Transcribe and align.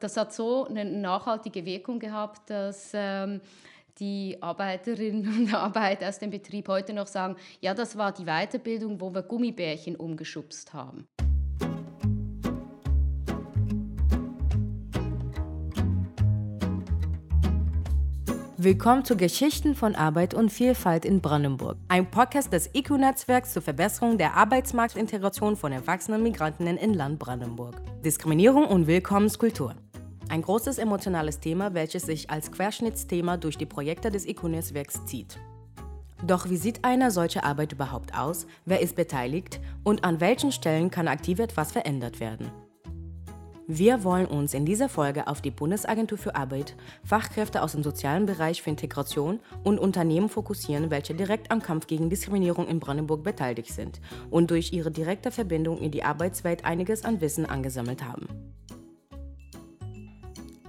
Das 0.00 0.16
hat 0.16 0.32
so 0.32 0.64
eine 0.64 0.84
nachhaltige 0.84 1.64
Wirkung 1.64 1.98
gehabt, 1.98 2.50
dass 2.50 2.90
ähm, 2.94 3.40
die 3.98 4.38
Arbeiterinnen 4.40 5.26
und 5.38 5.52
Arbeiter 5.52 6.08
aus 6.08 6.20
dem 6.20 6.30
Betrieb 6.30 6.68
heute 6.68 6.92
noch 6.92 7.08
sagen, 7.08 7.34
ja, 7.60 7.74
das 7.74 7.98
war 7.98 8.12
die 8.12 8.24
Weiterbildung, 8.24 9.00
wo 9.00 9.12
wir 9.12 9.22
Gummibärchen 9.22 9.96
umgeschubst 9.96 10.72
haben. 10.72 11.08
Willkommen 18.60 19.04
zu 19.04 19.16
Geschichten 19.16 19.76
von 19.76 19.94
Arbeit 19.94 20.34
und 20.34 20.50
Vielfalt 20.50 21.04
in 21.04 21.20
Brandenburg, 21.20 21.76
ein 21.86 22.10
Podcast 22.10 22.52
des 22.52 22.68
IQ-Netzwerks 22.74 23.52
zur 23.52 23.62
Verbesserung 23.62 24.18
der 24.18 24.34
Arbeitsmarktintegration 24.34 25.56
von 25.56 25.70
erwachsenen 25.70 26.24
Migrantinnen 26.24 26.76
in 26.76 26.92
Land 26.94 27.20
Brandenburg. 27.20 27.76
Diskriminierung 28.04 28.66
und 28.66 28.88
Willkommenskultur. 28.88 29.76
Ein 30.30 30.42
großes 30.42 30.76
emotionales 30.76 31.40
Thema, 31.40 31.72
welches 31.72 32.02
sich 32.02 32.28
als 32.28 32.52
Querschnittsthema 32.52 33.38
durch 33.38 33.56
die 33.56 33.64
Projekte 33.64 34.10
des 34.10 34.26
IQ-Netzwerks 34.26 35.06
zieht. 35.06 35.38
Doch 36.22 36.50
wie 36.50 36.58
sieht 36.58 36.84
eine 36.84 37.10
solche 37.10 37.44
Arbeit 37.44 37.72
überhaupt 37.72 38.14
aus? 38.14 38.46
Wer 38.66 38.80
ist 38.80 38.94
beteiligt? 38.94 39.58
Und 39.84 40.04
an 40.04 40.20
welchen 40.20 40.52
Stellen 40.52 40.90
kann 40.90 41.08
aktiv 41.08 41.38
etwas 41.38 41.72
verändert 41.72 42.20
werden? 42.20 42.50
Wir 43.70 44.04
wollen 44.04 44.26
uns 44.26 44.52
in 44.52 44.66
dieser 44.66 44.88
Folge 44.88 45.28
auf 45.28 45.40
die 45.40 45.50
Bundesagentur 45.50 46.18
für 46.18 46.34
Arbeit, 46.34 46.74
Fachkräfte 47.04 47.62
aus 47.62 47.72
dem 47.72 47.82
sozialen 47.82 48.26
Bereich 48.26 48.62
für 48.62 48.70
Integration 48.70 49.40
und 49.62 49.78
Unternehmen 49.78 50.28
fokussieren, 50.28 50.90
welche 50.90 51.14
direkt 51.14 51.50
am 51.50 51.62
Kampf 51.62 51.86
gegen 51.86 52.10
Diskriminierung 52.10 52.66
in 52.66 52.80
Brandenburg 52.80 53.22
beteiligt 53.22 53.72
sind 53.72 54.00
und 54.30 54.50
durch 54.50 54.72
ihre 54.72 54.90
direkte 54.90 55.30
Verbindung 55.30 55.78
in 55.78 55.90
die 55.90 56.02
Arbeitswelt 56.02 56.64
einiges 56.64 57.04
an 57.04 57.20
Wissen 57.20 57.44
angesammelt 57.44 58.02
haben. 58.02 58.26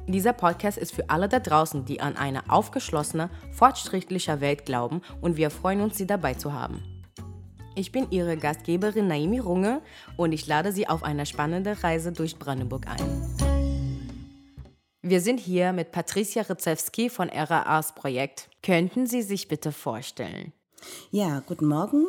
Dieser 0.10 0.34
Podcast 0.34 0.80
ist 0.80 0.92
für 0.92 1.08
alle 1.12 1.30
da 1.30 1.40
draußen, 1.40 1.86
die 1.86 2.02
an 2.02 2.18
eine 2.18 2.50
aufgeschlossene, 2.50 3.30
fortschrittliche 3.52 4.42
Welt 4.42 4.66
glauben 4.66 5.04
und 5.22 5.38
wir 5.38 5.52
freuen 5.52 5.82
uns, 5.82 6.00
Sie 6.00 6.08
dabei 6.08 6.34
zu 6.34 6.52
haben. 6.52 6.84
Ich 7.76 7.92
bin 7.92 8.08
Ihre 8.10 8.36
Gastgeberin 8.36 9.08
Naimi 9.08 9.38
Runge 9.38 9.84
und 10.18 10.32
ich 10.32 10.48
lade 10.48 10.72
Sie 10.72 10.88
auf 10.88 11.04
eine 11.04 11.28
spannende 11.28 11.84
Reise 11.84 12.12
durch 12.12 12.40
Brandenburg 12.40 12.88
ein. 12.88 13.36
Wir 15.04 15.22
sind 15.22 15.40
hier 15.40 15.74
mit 15.74 15.92
Patricia 15.92 16.42
Rezewski 16.42 17.12
von 17.12 17.30
RAAs 17.30 17.94
Projekt. 17.94 18.50
Könnten 18.64 19.06
Sie 19.06 19.22
sich 19.22 19.48
bitte 19.48 19.72
vorstellen? 19.72 20.54
Ja, 21.12 21.42
guten 21.48 21.66
Morgen. 21.66 22.08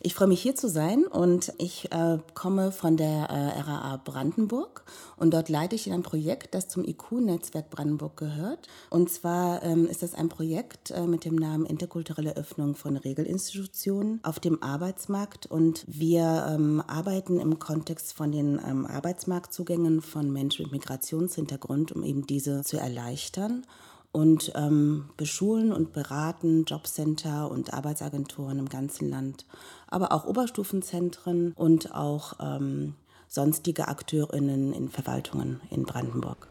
Ich 0.00 0.14
freue 0.14 0.28
mich 0.28 0.40
hier 0.40 0.54
zu 0.54 0.68
sein 0.68 1.04
und 1.04 1.52
ich 1.58 1.92
äh, 1.92 2.18
komme 2.34 2.72
von 2.72 2.96
der 2.96 3.28
äh, 3.28 3.60
RAA 3.60 3.98
Brandenburg 3.98 4.84
und 5.16 5.34
dort 5.34 5.48
leite 5.48 5.76
ich 5.76 5.92
ein 5.92 6.02
Projekt, 6.02 6.54
das 6.54 6.68
zum 6.68 6.84
IQ-Netzwerk 6.84 7.70
Brandenburg 7.70 8.16
gehört. 8.16 8.66
Und 8.88 9.10
zwar 9.10 9.62
ähm, 9.62 9.86
ist 9.86 10.02
das 10.02 10.14
ein 10.14 10.28
Projekt 10.28 10.90
äh, 10.90 11.06
mit 11.06 11.24
dem 11.24 11.36
Namen 11.36 11.66
Interkulturelle 11.66 12.36
Öffnung 12.36 12.74
von 12.74 12.96
Regelinstitutionen 12.96 14.20
auf 14.22 14.40
dem 14.40 14.62
Arbeitsmarkt 14.62 15.46
und 15.46 15.84
wir 15.86 16.46
ähm, 16.48 16.82
arbeiten 16.86 17.38
im 17.38 17.58
Kontext 17.58 18.14
von 18.14 18.32
den 18.32 18.60
ähm, 18.66 18.86
Arbeitsmarktzugängen 18.86 20.00
von 20.00 20.32
Menschen 20.32 20.64
mit 20.64 20.72
Migrationshintergrund, 20.72 21.92
um 21.92 22.02
eben 22.02 22.26
diese 22.26 22.62
zu 22.62 22.78
erleichtern 22.78 23.66
und 24.12 24.52
ähm, 24.56 25.10
beschulen 25.16 25.72
und 25.72 25.92
beraten 25.92 26.64
Jobcenter 26.64 27.50
und 27.50 27.72
Arbeitsagenturen 27.72 28.58
im 28.58 28.68
ganzen 28.68 29.08
Land, 29.08 29.46
aber 29.88 30.12
auch 30.12 30.24
Oberstufenzentren 30.24 31.52
und 31.52 31.94
auch 31.94 32.34
ähm, 32.40 32.94
sonstige 33.28 33.88
Akteurinnen 33.88 34.72
in 34.72 34.88
Verwaltungen 34.88 35.60
in 35.70 35.84
Brandenburg. 35.84 36.48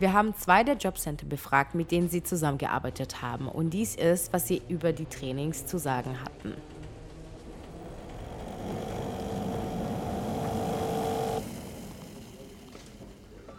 Wir 0.00 0.12
haben 0.12 0.34
zwei 0.36 0.64
der 0.64 0.76
Jobcenter 0.76 1.24
befragt, 1.24 1.74
mit 1.74 1.90
denen 1.90 2.10
sie 2.10 2.22
zusammengearbeitet 2.22 3.22
haben. 3.22 3.48
Und 3.48 3.70
dies 3.70 3.94
ist, 3.94 4.32
was 4.34 4.46
sie 4.46 4.60
über 4.68 4.92
die 4.92 5.06
Trainings 5.06 5.64
zu 5.64 5.78
sagen 5.78 6.20
hatten. 6.20 6.52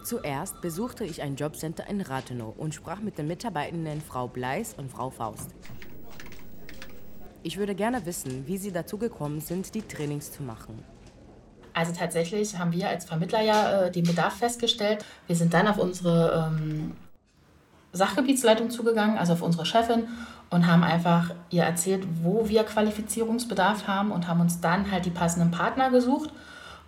Zuerst 0.05 0.61
besuchte 0.61 1.03
ich 1.03 1.23
ein 1.23 1.35
Jobcenter 1.35 1.89
in 1.89 1.99
Rathenow 1.99 2.55
und 2.55 2.75
sprach 2.75 2.99
mit 2.99 3.17
den 3.17 3.27
Mitarbeitenden 3.27 4.01
Frau 4.01 4.27
Bleis 4.27 4.75
und 4.77 4.91
Frau 4.91 5.09
Faust. 5.09 5.49
Ich 7.41 7.57
würde 7.57 7.73
gerne 7.73 8.05
wissen, 8.05 8.45
wie 8.45 8.59
Sie 8.59 8.71
dazu 8.71 8.99
gekommen 8.99 9.41
sind, 9.41 9.73
die 9.73 9.81
Trainings 9.81 10.31
zu 10.31 10.43
machen. 10.43 10.83
Also 11.73 11.91
tatsächlich 11.91 12.55
haben 12.59 12.71
wir 12.71 12.88
als 12.88 13.05
Vermittler 13.05 13.41
ja 13.41 13.81
äh, 13.81 13.91
den 13.91 14.03
Bedarf 14.03 14.35
festgestellt. 14.35 15.03
Wir 15.25 15.35
sind 15.35 15.55
dann 15.55 15.67
auf 15.67 15.79
unsere 15.79 16.51
ähm, 16.53 16.95
Sachgebietsleitung 17.91 18.69
zugegangen, 18.69 19.17
also 19.17 19.33
auf 19.33 19.41
unsere 19.41 19.66
Chefin, 19.66 20.07
und 20.51 20.67
haben 20.67 20.83
einfach 20.83 21.31
ihr 21.49 21.63
erzählt, 21.63 22.05
wo 22.22 22.47
wir 22.47 22.63
Qualifizierungsbedarf 22.63 23.87
haben 23.87 24.11
und 24.11 24.27
haben 24.27 24.41
uns 24.41 24.61
dann 24.61 24.91
halt 24.91 25.07
die 25.07 25.09
passenden 25.09 25.49
Partner 25.49 25.89
gesucht 25.89 26.29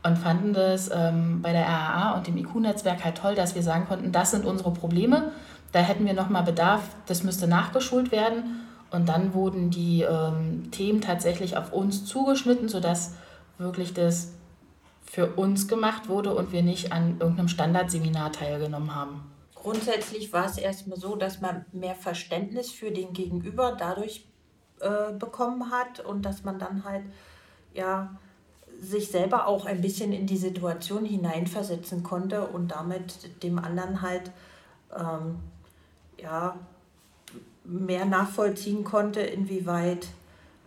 und 0.08 0.18
fanden 0.18 0.54
das 0.54 0.90
ähm, 0.94 1.42
bei 1.42 1.52
der 1.52 1.66
RAA 1.66 2.16
und 2.16 2.28
dem 2.28 2.38
IQ-Netzwerk 2.38 3.04
halt 3.04 3.18
toll, 3.18 3.36
dass 3.36 3.56
wir 3.56 3.62
sagen 3.62 3.86
konnten, 3.88 4.12
das 4.12 4.32
sind 4.32 4.46
unsere 4.46 4.72
Probleme, 4.72 5.32
da 5.74 5.80
hätten 5.80 6.06
wir 6.06 6.14
nochmal 6.14 6.44
Bedarf, 6.44 6.82
das 7.06 7.24
müsste 7.24 7.48
nachgeschult 7.48 8.12
werden. 8.12 8.62
Und 8.90 9.10
dann 9.10 9.34
wurden 9.34 9.70
die 9.70 10.04
ähm, 10.04 10.72
Themen 10.72 11.02
tatsächlich 11.02 11.58
auf 11.58 11.74
uns 11.74 12.06
zugeschnitten, 12.06 12.70
sodass 12.70 13.16
wirklich 13.58 13.94
das 13.94 14.32
für 15.04 15.34
uns 15.36 15.68
gemacht 15.68 16.08
wurde 16.08 16.34
und 16.34 16.54
wir 16.54 16.64
nicht 16.64 16.94
an 16.94 17.18
irgendeinem 17.20 17.50
Standardseminar 17.50 18.32
teilgenommen 18.32 18.96
haben. 18.96 19.30
Grundsätzlich 19.56 20.32
war 20.32 20.46
es 20.46 20.58
erstmal 20.58 20.98
so, 20.98 21.18
dass 21.18 21.42
man 21.42 21.66
mehr 21.74 21.96
Verständnis 21.96 22.72
für 22.72 22.92
den 22.92 23.12
Gegenüber 23.12 23.76
dadurch 23.78 24.26
äh, 24.80 25.12
bekommen 25.14 25.70
hat 25.70 26.00
und 26.00 26.24
dass 26.24 26.46
man 26.46 26.60
dann 26.60 26.86
halt 26.86 27.04
ja 27.74 28.16
sich 28.80 29.10
selber 29.10 29.48
auch 29.48 29.66
ein 29.66 29.82
bisschen 29.82 30.14
in 30.14 30.28
die 30.28 30.38
Situation 30.38 31.06
hineinversetzen 31.06 32.04
konnte 32.04 32.48
und 32.48 32.72
damit 32.72 33.44
dem 33.44 33.60
anderen 33.60 34.02
halt 34.02 34.32
ähm, 34.96 35.40
ja, 36.22 36.56
mehr 37.64 38.06
nachvollziehen 38.06 38.84
konnte, 38.84 39.22
inwieweit, 39.22 40.08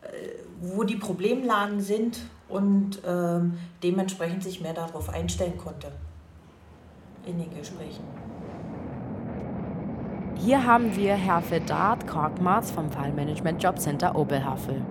äh, 0.03 0.09
wo 0.61 0.85
die 0.85 0.97
Problemlagen 0.97 1.81
sind 1.81 2.21
und 2.49 3.01
ähm, 3.07 3.59
dementsprechend 3.83 4.43
sich 4.43 4.61
mehr 4.61 4.75
darauf 4.75 5.09
einstellen 5.09 5.57
konnte 5.57 5.93
in 7.27 7.39
den 7.39 7.55
Gesprächen. 7.55 8.05
Hier 10.37 10.67
haben 10.67 10.97
wir 10.97 11.15
Herr 11.15 11.43
Fedard 11.43 12.07
Korkmaz 12.07 12.71
vom 12.71 12.91
Fallmanagement 12.91 13.63
Jobcenter 13.63 14.17
Oberhavel. 14.17 14.83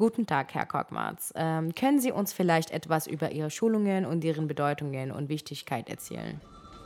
Guten 0.00 0.24
Tag, 0.24 0.54
Herr 0.54 0.64
Korkmaz. 0.64 1.30
Ähm, 1.36 1.74
können 1.74 2.00
Sie 2.00 2.10
uns 2.10 2.32
vielleicht 2.32 2.70
etwas 2.70 3.06
über 3.06 3.32
Ihre 3.32 3.50
Schulungen 3.50 4.06
und 4.06 4.24
deren 4.24 4.48
Bedeutungen 4.48 5.12
und 5.12 5.28
Wichtigkeit 5.28 5.90
erzählen? 5.90 6.40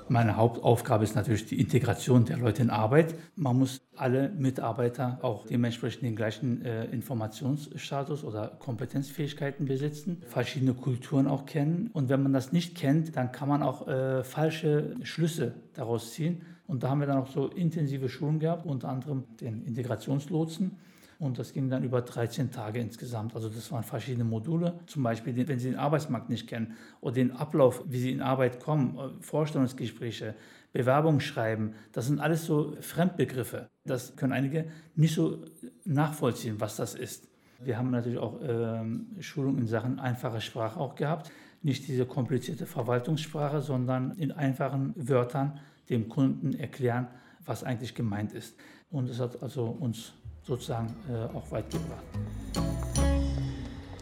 Meine 0.08 0.36
Hauptaufgabe 0.36 1.04
ist 1.04 1.14
natürlich 1.14 1.46
die 1.46 1.60
Integration 1.60 2.24
der 2.24 2.38
Leute 2.38 2.62
in 2.62 2.70
Arbeit. 2.70 3.14
Man 3.36 3.56
muss 3.56 3.82
alle 3.94 4.30
Mitarbeiter 4.30 5.20
auch 5.22 5.46
dementsprechend 5.46 6.02
den 6.02 6.16
gleichen 6.16 6.64
äh, 6.64 6.86
Informationsstatus 6.86 8.24
oder 8.24 8.48
Kompetenzfähigkeiten 8.58 9.66
besitzen, 9.66 10.20
verschiedene 10.26 10.74
Kulturen 10.74 11.28
auch 11.28 11.46
kennen. 11.46 11.90
Und 11.92 12.08
wenn 12.08 12.20
man 12.20 12.32
das 12.32 12.50
nicht 12.50 12.74
kennt, 12.74 13.14
dann 13.14 13.30
kann 13.30 13.48
man 13.48 13.62
auch 13.62 13.86
äh, 13.86 14.24
falsche 14.24 14.96
Schlüsse 15.04 15.54
daraus 15.74 16.14
ziehen. 16.14 16.42
Und 16.66 16.82
da 16.82 16.88
haben 16.90 16.98
wir 16.98 17.06
dann 17.06 17.18
auch 17.18 17.28
so 17.28 17.46
intensive 17.46 18.08
Schulungen 18.08 18.40
gehabt, 18.40 18.66
unter 18.66 18.88
anderem 18.88 19.22
den 19.40 19.64
Integrationslotsen 19.64 20.78
und 21.18 21.38
das 21.38 21.52
ging 21.52 21.68
dann 21.70 21.84
über 21.84 22.02
13 22.02 22.50
Tage 22.50 22.80
insgesamt. 22.80 23.34
Also 23.34 23.48
das 23.48 23.70
waren 23.72 23.84
verschiedene 23.84 24.24
Module. 24.24 24.80
Zum 24.86 25.02
Beispiel, 25.02 25.36
wenn 25.48 25.58
Sie 25.58 25.70
den 25.70 25.78
Arbeitsmarkt 25.78 26.28
nicht 26.28 26.48
kennen 26.48 26.76
oder 27.00 27.14
den 27.14 27.32
Ablauf, 27.32 27.82
wie 27.86 27.98
Sie 27.98 28.12
in 28.12 28.20
Arbeit 28.20 28.60
kommen, 28.60 28.98
äh, 28.98 29.22
Vorstellungsgespräche, 29.22 30.34
Bewerbung 30.72 31.20
schreiben, 31.20 31.74
das 31.92 32.06
sind 32.06 32.20
alles 32.20 32.44
so 32.44 32.76
Fremdbegriffe. 32.80 33.68
Das 33.84 34.16
können 34.16 34.32
einige 34.32 34.66
nicht 34.96 35.14
so 35.14 35.44
nachvollziehen, 35.84 36.60
was 36.60 36.76
das 36.76 36.94
ist. 36.94 37.28
Wir 37.60 37.78
haben 37.78 37.90
natürlich 37.90 38.18
auch 38.18 38.40
ähm, 38.42 39.06
Schulung 39.20 39.58
in 39.58 39.66
Sachen 39.66 39.98
einfache 39.98 40.40
Sprache 40.40 40.78
auch 40.78 40.96
gehabt. 40.96 41.30
Nicht 41.62 41.88
diese 41.88 42.04
komplizierte 42.04 42.66
Verwaltungssprache, 42.66 43.60
sondern 43.60 44.12
in 44.12 44.32
einfachen 44.32 44.92
Wörtern 44.96 45.60
dem 45.88 46.08
Kunden 46.08 46.54
erklären, 46.54 47.06
was 47.44 47.64
eigentlich 47.64 47.94
gemeint 47.94 48.32
ist. 48.32 48.56
Und 48.90 49.08
es 49.08 49.20
hat 49.20 49.42
also 49.42 49.66
uns 49.66 50.12
sozusagen 50.44 50.94
äh, 51.08 51.36
auch 51.36 51.50
weit 51.50 51.70
gebracht. 51.70 52.04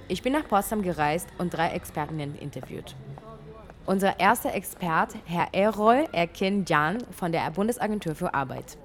Ich 0.08 0.22
bin 0.22 0.32
nach 0.32 0.46
Potsdam 0.46 0.82
gereist 0.82 1.28
und 1.38 1.54
drei 1.54 1.68
Expertinnen 1.70 2.36
interviewt. 2.38 2.94
Unser 3.86 4.20
erster 4.20 4.54
Expert, 4.54 5.14
Herr 5.24 5.48
Errol 5.52 6.06
Erkin 6.12 6.64
Jan 6.66 6.98
von 7.10 7.32
der 7.32 7.50
Bundesagentur 7.50 8.14
für 8.14 8.34
Arbeit. 8.34 8.76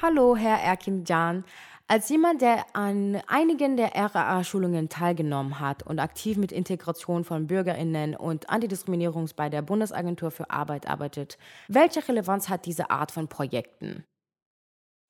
Hallo, 0.00 0.34
Herr 0.34 0.58
Erkin-Jan. 0.60 1.44
Als 1.86 2.08
jemand, 2.08 2.42
der 2.42 2.64
an 2.72 3.22
einigen 3.28 3.76
der 3.76 3.94
RAA-Schulungen 3.94 4.88
teilgenommen 4.88 5.60
hat 5.60 5.84
und 5.84 6.00
aktiv 6.00 6.38
mit 6.38 6.50
Integration 6.50 7.22
von 7.22 7.46
Bürgerinnen 7.46 8.16
und 8.16 8.50
Antidiskriminierung 8.50 9.28
bei 9.36 9.48
der 9.48 9.62
Bundesagentur 9.62 10.32
für 10.32 10.50
Arbeit 10.50 10.88
arbeitet, 10.88 11.38
welche 11.68 12.08
Relevanz 12.08 12.48
hat 12.48 12.66
diese 12.66 12.90
Art 12.90 13.12
von 13.12 13.28
Projekten? 13.28 14.04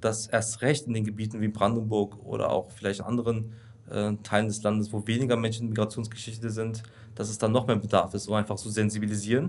Dass 0.03 0.27
erst 0.27 0.61
recht 0.61 0.87
in 0.87 0.93
den 0.93 1.05
Gebieten 1.05 1.41
wie 1.41 1.49
Brandenburg 1.49 2.19
oder 2.25 2.51
auch 2.51 2.71
vielleicht 2.71 3.01
anderen 3.01 3.55
äh, 3.91 4.13
Teilen 4.23 4.49
des 4.49 4.63
Landes, 4.63 4.93
wo 4.93 5.07
weniger 5.07 5.37
Menschen 5.37 5.63
in 5.63 5.69
Migrationsgeschichte 5.71 6.51
sind, 6.51 6.83
dass 7.15 7.31
es 7.31 7.39
dann 7.39 7.53
noch 7.53 7.67
mehr 7.67 7.77
Bedarf 7.77 8.13
ist, 8.13 8.25
so 8.25 8.35
einfach 8.35 8.57
zu 8.57 8.69
sensibilisieren. 8.69 9.49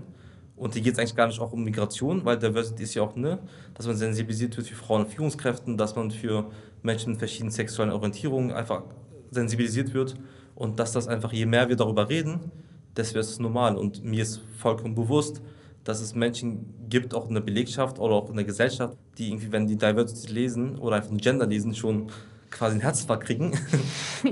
Und 0.56 0.74
hier 0.74 0.82
geht 0.82 0.94
es 0.94 0.98
eigentlich 0.98 1.16
gar 1.16 1.26
nicht 1.26 1.40
auch 1.40 1.52
um 1.52 1.64
Migration, 1.64 2.24
weil 2.24 2.38
Diversity 2.38 2.84
ist 2.84 2.94
ja 2.94 3.02
auch, 3.02 3.16
ne, 3.16 3.38
dass 3.74 3.86
man 3.86 3.96
sensibilisiert 3.96 4.56
wird 4.56 4.68
für 4.68 4.76
Frauen 4.76 5.02
und 5.02 5.10
Führungskräften, 5.10 5.76
dass 5.76 5.96
man 5.96 6.10
für 6.10 6.50
Menschen 6.82 7.10
mit 7.10 7.18
verschiedenen 7.18 7.50
sexuellen 7.50 7.92
Orientierungen 7.92 8.52
einfach 8.52 8.84
sensibilisiert 9.30 9.92
wird 9.94 10.14
und 10.54 10.78
dass 10.78 10.92
das 10.92 11.08
einfach, 11.08 11.32
je 11.32 11.46
mehr 11.46 11.68
wir 11.68 11.76
darüber 11.76 12.08
reden, 12.08 12.52
desto 12.96 13.18
ist 13.18 13.30
es 13.30 13.38
normal. 13.40 13.76
Und 13.76 14.04
mir 14.04 14.22
ist 14.22 14.42
vollkommen 14.58 14.94
bewusst, 14.94 15.42
dass 15.84 16.00
es 16.00 16.14
Menschen 16.14 16.74
gibt, 16.88 17.14
auch 17.14 17.28
in 17.28 17.34
der 17.34 17.42
Belegschaft 17.42 17.98
oder 17.98 18.14
auch 18.14 18.30
in 18.30 18.36
der 18.36 18.44
Gesellschaft, 18.44 18.96
die 19.18 19.28
irgendwie, 19.28 19.52
wenn 19.52 19.66
die 19.66 19.76
Diversity 19.76 20.32
lesen 20.32 20.78
oder 20.78 20.96
einfach 20.96 21.14
Gender 21.18 21.46
lesen, 21.46 21.74
schon 21.74 22.10
quasi 22.50 22.76
ein 22.76 22.80
Herzinfarkt 22.80 23.24
kriegen. 23.24 23.52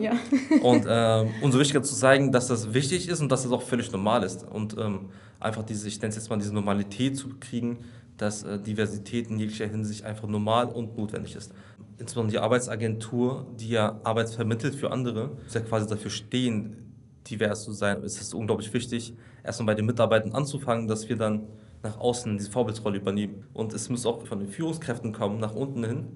Ja. 0.01 0.13
und 0.63 0.87
ähm, 0.89 1.29
umso 1.43 1.59
wichtiger 1.59 1.83
zu 1.83 1.95
zeigen, 1.95 2.33
dass 2.33 2.49
das 2.49 2.73
wichtig 2.73 3.09
ist 3.11 3.21
und 3.21 3.31
dass 3.31 3.43
das 3.43 3.53
auch 3.53 3.61
völlig 3.61 3.93
normal 3.93 4.23
ist. 4.23 4.43
Und 4.43 4.75
ähm, 4.79 5.11
einfach 5.39 5.65
diese, 5.65 5.87
ich 5.87 6.01
nenne 6.01 6.09
es 6.09 6.17
jetzt 6.17 6.31
mal 6.31 6.39
diese 6.39 6.55
Normalität 6.55 7.19
zu 7.19 7.29
kriegen, 7.39 7.81
dass 8.17 8.43
äh, 8.43 8.59
Diversität 8.59 9.29
in 9.29 9.39
jeglicher 9.39 9.67
Hinsicht 9.67 10.05
einfach 10.05 10.27
normal 10.29 10.69
und 10.69 10.97
notwendig 10.97 11.37
ist. 11.37 11.53
Insbesondere 11.99 12.33
die 12.33 12.39
Arbeitsagentur, 12.39 13.47
die 13.61 13.69
ja 13.69 14.01
Arbeit 14.03 14.31
vermittelt 14.31 14.75
für 14.75 14.91
andere, 14.91 15.33
muss 15.45 15.53
ja 15.53 15.61
quasi 15.61 15.87
dafür 15.87 16.11
stehen, 16.11 16.95
divers 17.29 17.65
zu 17.65 17.73
sein. 17.73 18.03
Es 18.03 18.19
ist 18.19 18.33
unglaublich 18.33 18.73
wichtig, 18.73 19.13
erstmal 19.45 19.67
bei 19.67 19.75
den 19.75 19.87
Mitarbeitern 19.87 20.33
anzufangen, 20.33 20.89
dass 20.89 21.09
wir 21.09 21.17
dann 21.17 21.47
nach 21.83 21.99
außen 21.99 22.39
diese 22.39 22.51
Vorbildsrolle 22.51 22.99
übernehmen. 22.99 23.45
Und 23.53 23.73
es 23.73 23.89
muss 23.89 24.07
auch 24.07 24.25
von 24.27 24.39
den 24.39 24.49
Führungskräften 24.49 25.13
kommen, 25.13 25.41
nach 25.41 25.55
unten 25.55 25.85
hin, 25.85 26.07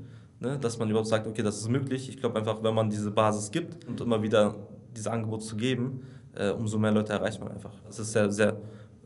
ne, 0.41 0.59
dass 0.59 0.79
man 0.79 0.89
überhaupt 0.89 1.09
sagt, 1.09 1.27
okay, 1.27 1.43
das 1.43 1.59
ist 1.59 1.69
möglich. 1.69 2.09
Ich 2.09 2.19
glaube 2.19 2.39
einfach, 2.39 2.63
wenn 2.63 2.75
man 2.75 2.89
diese 2.89 3.11
Basis 3.11 3.51
gibt 3.51 3.85
und 3.87 4.01
immer 4.01 4.23
wieder 4.23 4.55
diese 4.97 5.11
Angebote 5.11 5.45
zu 5.45 5.57
geben, 5.57 6.07
äh, 6.35 6.51
umso 6.51 6.79
mehr 6.79 6.93
Leute 6.93 7.13
erreicht 7.13 7.41
man 7.41 7.51
einfach. 7.51 7.73
Es 7.89 7.99
ist 7.99 8.13
sehr, 8.13 8.31
sehr 8.31 8.57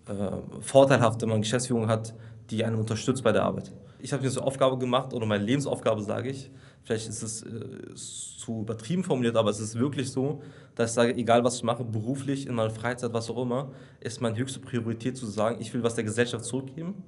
äh, 0.06 0.60
vorteilhaft, 0.60 1.22
wenn 1.22 1.28
man 1.28 1.40
Geschäftsführung 1.40 1.88
hat, 1.88 2.14
die 2.50 2.64
einen 2.64 2.76
unterstützt 2.76 3.22
bei 3.22 3.32
der 3.32 3.44
Arbeit. 3.44 3.72
Ich 3.98 4.12
habe 4.12 4.22
mir 4.22 4.30
eine 4.30 4.42
Aufgabe 4.42 4.78
gemacht, 4.78 5.12
oder 5.12 5.26
meine 5.26 5.44
Lebensaufgabe 5.44 6.02
sage 6.02 6.30
ich, 6.30 6.50
vielleicht 6.84 7.08
ist 7.08 7.22
es 7.22 7.42
äh, 7.42 7.94
zu 7.94 8.60
übertrieben 8.62 9.04
formuliert, 9.04 9.36
aber 9.36 9.50
es 9.50 9.60
ist 9.60 9.78
wirklich 9.78 10.10
so, 10.10 10.42
dass 10.74 10.90
ich 10.90 10.94
sage, 10.94 11.14
egal 11.16 11.44
was 11.44 11.56
ich 11.56 11.62
mache, 11.62 11.84
beruflich, 11.84 12.46
in 12.46 12.54
meiner 12.54 12.70
Freizeit, 12.70 13.12
was 13.12 13.30
auch 13.30 13.42
immer, 13.42 13.72
ist 14.00 14.20
meine 14.20 14.36
höchste 14.36 14.60
Priorität 14.60 15.16
zu 15.16 15.26
sagen, 15.26 15.60
ich 15.60 15.72
will 15.74 15.82
was 15.82 15.94
der 15.94 16.04
Gesellschaft 16.04 16.44
zurückgeben. 16.44 17.02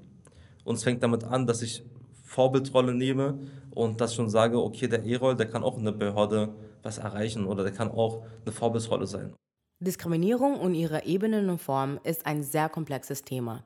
Und 0.65 0.77
es 0.77 0.85
fängt 0.85 1.03
damit 1.03 1.25
an, 1.25 1.47
dass 1.47 1.63
ich 1.63 1.83
Vorbildrolle 2.23 2.95
nehme 2.95 3.39
und 3.71 4.01
ich 4.01 4.13
schon 4.13 4.31
sage, 4.31 4.63
okay, 4.63 4.89
der 4.89 5.05
E-Roll, 5.05 5.37
der 5.37 5.47
kann 5.47 5.63
auch 5.63 5.77
in 5.77 5.85
der 5.85 5.93
Behörde 5.93 6.55
was 6.83 6.99
erreichen 6.99 7.47
oder 7.47 7.63
der 7.63 7.73
kann 7.73 7.91
auch 7.91 8.25
eine 8.45 8.53
Vorbildsrolle 8.53 9.07
sein. 9.07 9.35
Diskriminierung 9.81 10.61
und 10.61 10.75
ihre 10.75 11.05
Ebenen 11.05 11.51
und 11.51 11.61
Formen 11.61 11.99
ist 12.05 12.25
ein 12.25 12.43
sehr 12.43 12.69
komplexes 12.69 13.23
Thema. 13.23 13.65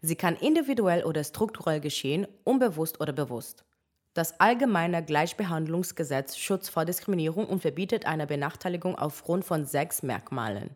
Sie 0.00 0.14
kann 0.14 0.36
individuell 0.36 1.04
oder 1.04 1.24
strukturell 1.24 1.80
geschehen, 1.80 2.26
unbewusst 2.44 3.00
oder 3.00 3.12
bewusst. 3.12 3.64
Das 4.14 4.38
Allgemeine 4.38 5.04
Gleichbehandlungsgesetz 5.04 6.36
schützt 6.36 6.70
vor 6.70 6.84
Diskriminierung 6.84 7.48
und 7.48 7.60
verbietet 7.60 8.06
eine 8.06 8.28
Benachteiligung 8.28 8.96
aufgrund 8.96 9.44
von 9.44 9.66
sechs 9.66 10.04
Merkmalen. 10.04 10.70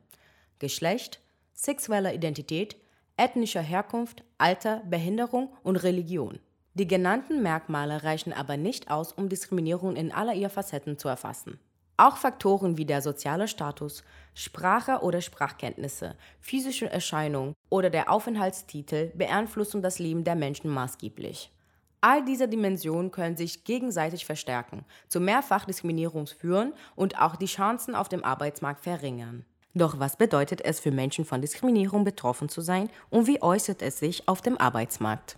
Geschlecht, 0.58 1.20
sexueller 1.54 2.12
Identität, 2.12 2.76
ethnischer 3.16 3.62
Herkunft, 3.62 4.24
Alter, 4.38 4.82
Behinderung 4.90 5.52
und 5.62 5.76
Religion. 5.76 6.40
Die 6.74 6.88
genannten 6.88 7.40
Merkmale 7.40 8.02
reichen 8.02 8.32
aber 8.32 8.56
nicht 8.56 8.90
aus, 8.90 9.12
um 9.12 9.28
Diskriminierung 9.28 9.94
in 9.94 10.10
aller 10.10 10.34
ihrer 10.34 10.50
Facetten 10.50 10.98
zu 10.98 11.06
erfassen. 11.06 11.60
Auch 11.96 12.16
Faktoren 12.16 12.76
wie 12.76 12.86
der 12.86 13.02
soziale 13.02 13.46
Status, 13.46 14.02
Sprache 14.34 15.00
oder 15.02 15.20
Sprachkenntnisse, 15.20 16.16
physische 16.40 16.90
Erscheinung 16.90 17.54
oder 17.70 17.90
der 17.90 18.10
Aufenthaltstitel 18.10 19.12
beeinflussen 19.14 19.80
das 19.80 20.00
Leben 20.00 20.24
der 20.24 20.34
Menschen 20.34 20.70
maßgeblich. 20.70 21.52
All 22.00 22.24
diese 22.24 22.46
Dimensionen 22.46 23.10
können 23.10 23.36
sich 23.36 23.64
gegenseitig 23.64 24.24
verstärken, 24.24 24.84
zu 25.08 25.18
Mehrfachdiskriminierung 25.18 26.28
führen 26.28 26.72
und 26.94 27.20
auch 27.20 27.34
die 27.34 27.46
Chancen 27.46 27.96
auf 27.96 28.08
dem 28.08 28.24
Arbeitsmarkt 28.24 28.82
verringern. 28.82 29.44
Doch 29.74 29.98
was 29.98 30.16
bedeutet 30.16 30.60
es 30.64 30.80
für 30.80 30.92
Menschen 30.92 31.24
von 31.24 31.40
Diskriminierung 31.40 32.04
betroffen 32.04 32.48
zu 32.48 32.60
sein 32.60 32.88
und 33.10 33.26
wie 33.26 33.42
äußert 33.42 33.82
es 33.82 33.98
sich 33.98 34.28
auf 34.28 34.42
dem 34.42 34.58
Arbeitsmarkt? 34.58 35.36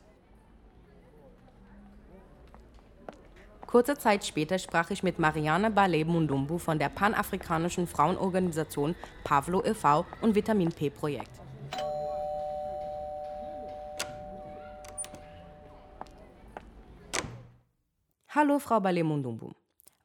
Kurze 3.67 3.97
Zeit 3.97 4.27
später 4.27 4.59
sprach 4.59 4.91
ich 4.91 5.03
mit 5.03 5.19
Marianne 5.19 5.71
Bale 5.71 6.05
Mundumbu 6.05 6.59
von 6.59 6.79
der 6.79 6.89
panafrikanischen 6.89 7.87
Frauenorganisation 7.87 8.97
Pavlo 9.23 9.65
e.V. 9.65 10.05
und 10.21 10.35
Vitamin 10.35 10.73
P 10.73 10.91
Projekt. 10.91 11.31
Hallo, 18.33 18.61
Frau 18.61 18.79
Bale 18.79 19.03
Mundumbu. 19.03 19.51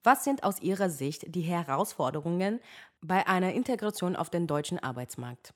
Was 0.04 0.24
sind 0.24 0.44
aus 0.44 0.60
Ihrer 0.60 0.90
Sicht 0.90 1.36
die 1.36 1.42
Herausforderungen 1.42 2.60
bei 3.00 3.28
einer 3.28 3.54
Integration 3.54 4.16
auf 4.16 4.32
den 4.32 4.48
deutschen 4.48 4.80
Arbeitsmarkt? 4.80 5.54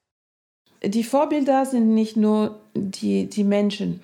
Die 0.83 1.03
Vorbilder 1.03 1.65
sind 1.65 1.95
nicht 1.95 2.15
nur 2.15 2.59
die, 2.75 3.25
die 3.25 3.43
Menschen, 3.43 4.03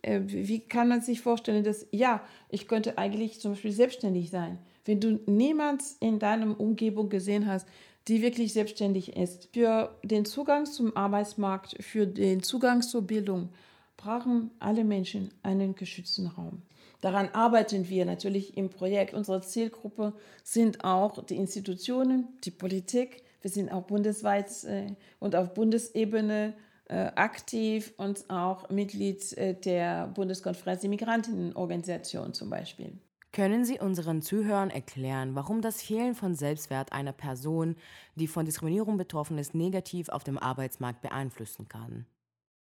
äh, 0.00 0.22
wie 0.24 0.60
kann 0.60 0.88
man 0.88 1.02
sich 1.02 1.20
vorstellen, 1.20 1.64
dass, 1.64 1.86
ja, 1.90 2.22
ich 2.48 2.66
könnte 2.66 2.96
eigentlich 2.96 3.40
zum 3.40 3.52
Beispiel 3.52 3.72
selbstständig 3.72 4.30
sein. 4.30 4.58
Wenn 4.86 5.00
du 5.00 5.20
niemand 5.26 5.82
in 6.00 6.18
deiner 6.18 6.58
Umgebung 6.58 7.10
gesehen 7.10 7.46
hast, 7.46 7.68
die 8.08 8.22
wirklich 8.22 8.54
selbstständig 8.54 9.18
ist, 9.18 9.50
für 9.52 9.94
den 10.02 10.24
Zugang 10.24 10.64
zum 10.64 10.96
Arbeitsmarkt, 10.96 11.76
für 11.84 12.06
den 12.06 12.42
Zugang 12.42 12.80
zur 12.80 13.02
Bildung, 13.02 13.50
brauchen 13.98 14.50
alle 14.60 14.84
Menschen 14.84 15.30
einen 15.42 15.74
geschützten 15.74 16.28
Raum. 16.28 16.62
Daran 17.00 17.28
arbeiten 17.28 17.88
wir 17.88 18.04
natürlich 18.04 18.56
im 18.56 18.70
Projekt. 18.70 19.14
Unsere 19.14 19.40
Zielgruppe 19.40 20.14
sind 20.42 20.84
auch 20.84 21.24
die 21.24 21.36
Institutionen, 21.36 22.28
die 22.44 22.50
Politik. 22.50 23.22
Wir 23.40 23.50
sind 23.50 23.70
auch 23.70 23.82
bundesweit 23.82 24.64
äh, 24.64 24.94
und 25.20 25.36
auf 25.36 25.54
Bundesebene 25.54 26.54
äh, 26.88 27.10
aktiv 27.14 27.92
und 27.98 28.28
auch 28.28 28.68
Mitglied 28.70 29.32
äh, 29.36 29.54
der 29.54 30.08
Bundeskonferenz 30.08 30.80
der 30.80 30.90
Migrantinnenorganisation 30.90 32.34
zum 32.34 32.50
Beispiel. 32.50 32.98
Können 33.30 33.64
Sie 33.64 33.78
unseren 33.78 34.22
Zuhörern 34.22 34.70
erklären, 34.70 35.34
warum 35.34 35.60
das 35.60 35.82
Fehlen 35.82 36.14
von 36.14 36.34
Selbstwert 36.34 36.92
einer 36.92 37.12
Person, 37.12 37.76
die 38.16 38.26
von 38.26 38.46
Diskriminierung 38.46 38.96
betroffen 38.96 39.38
ist, 39.38 39.54
negativ 39.54 40.08
auf 40.08 40.24
dem 40.24 40.38
Arbeitsmarkt 40.38 41.02
beeinflussen 41.02 41.68
kann? 41.68 42.06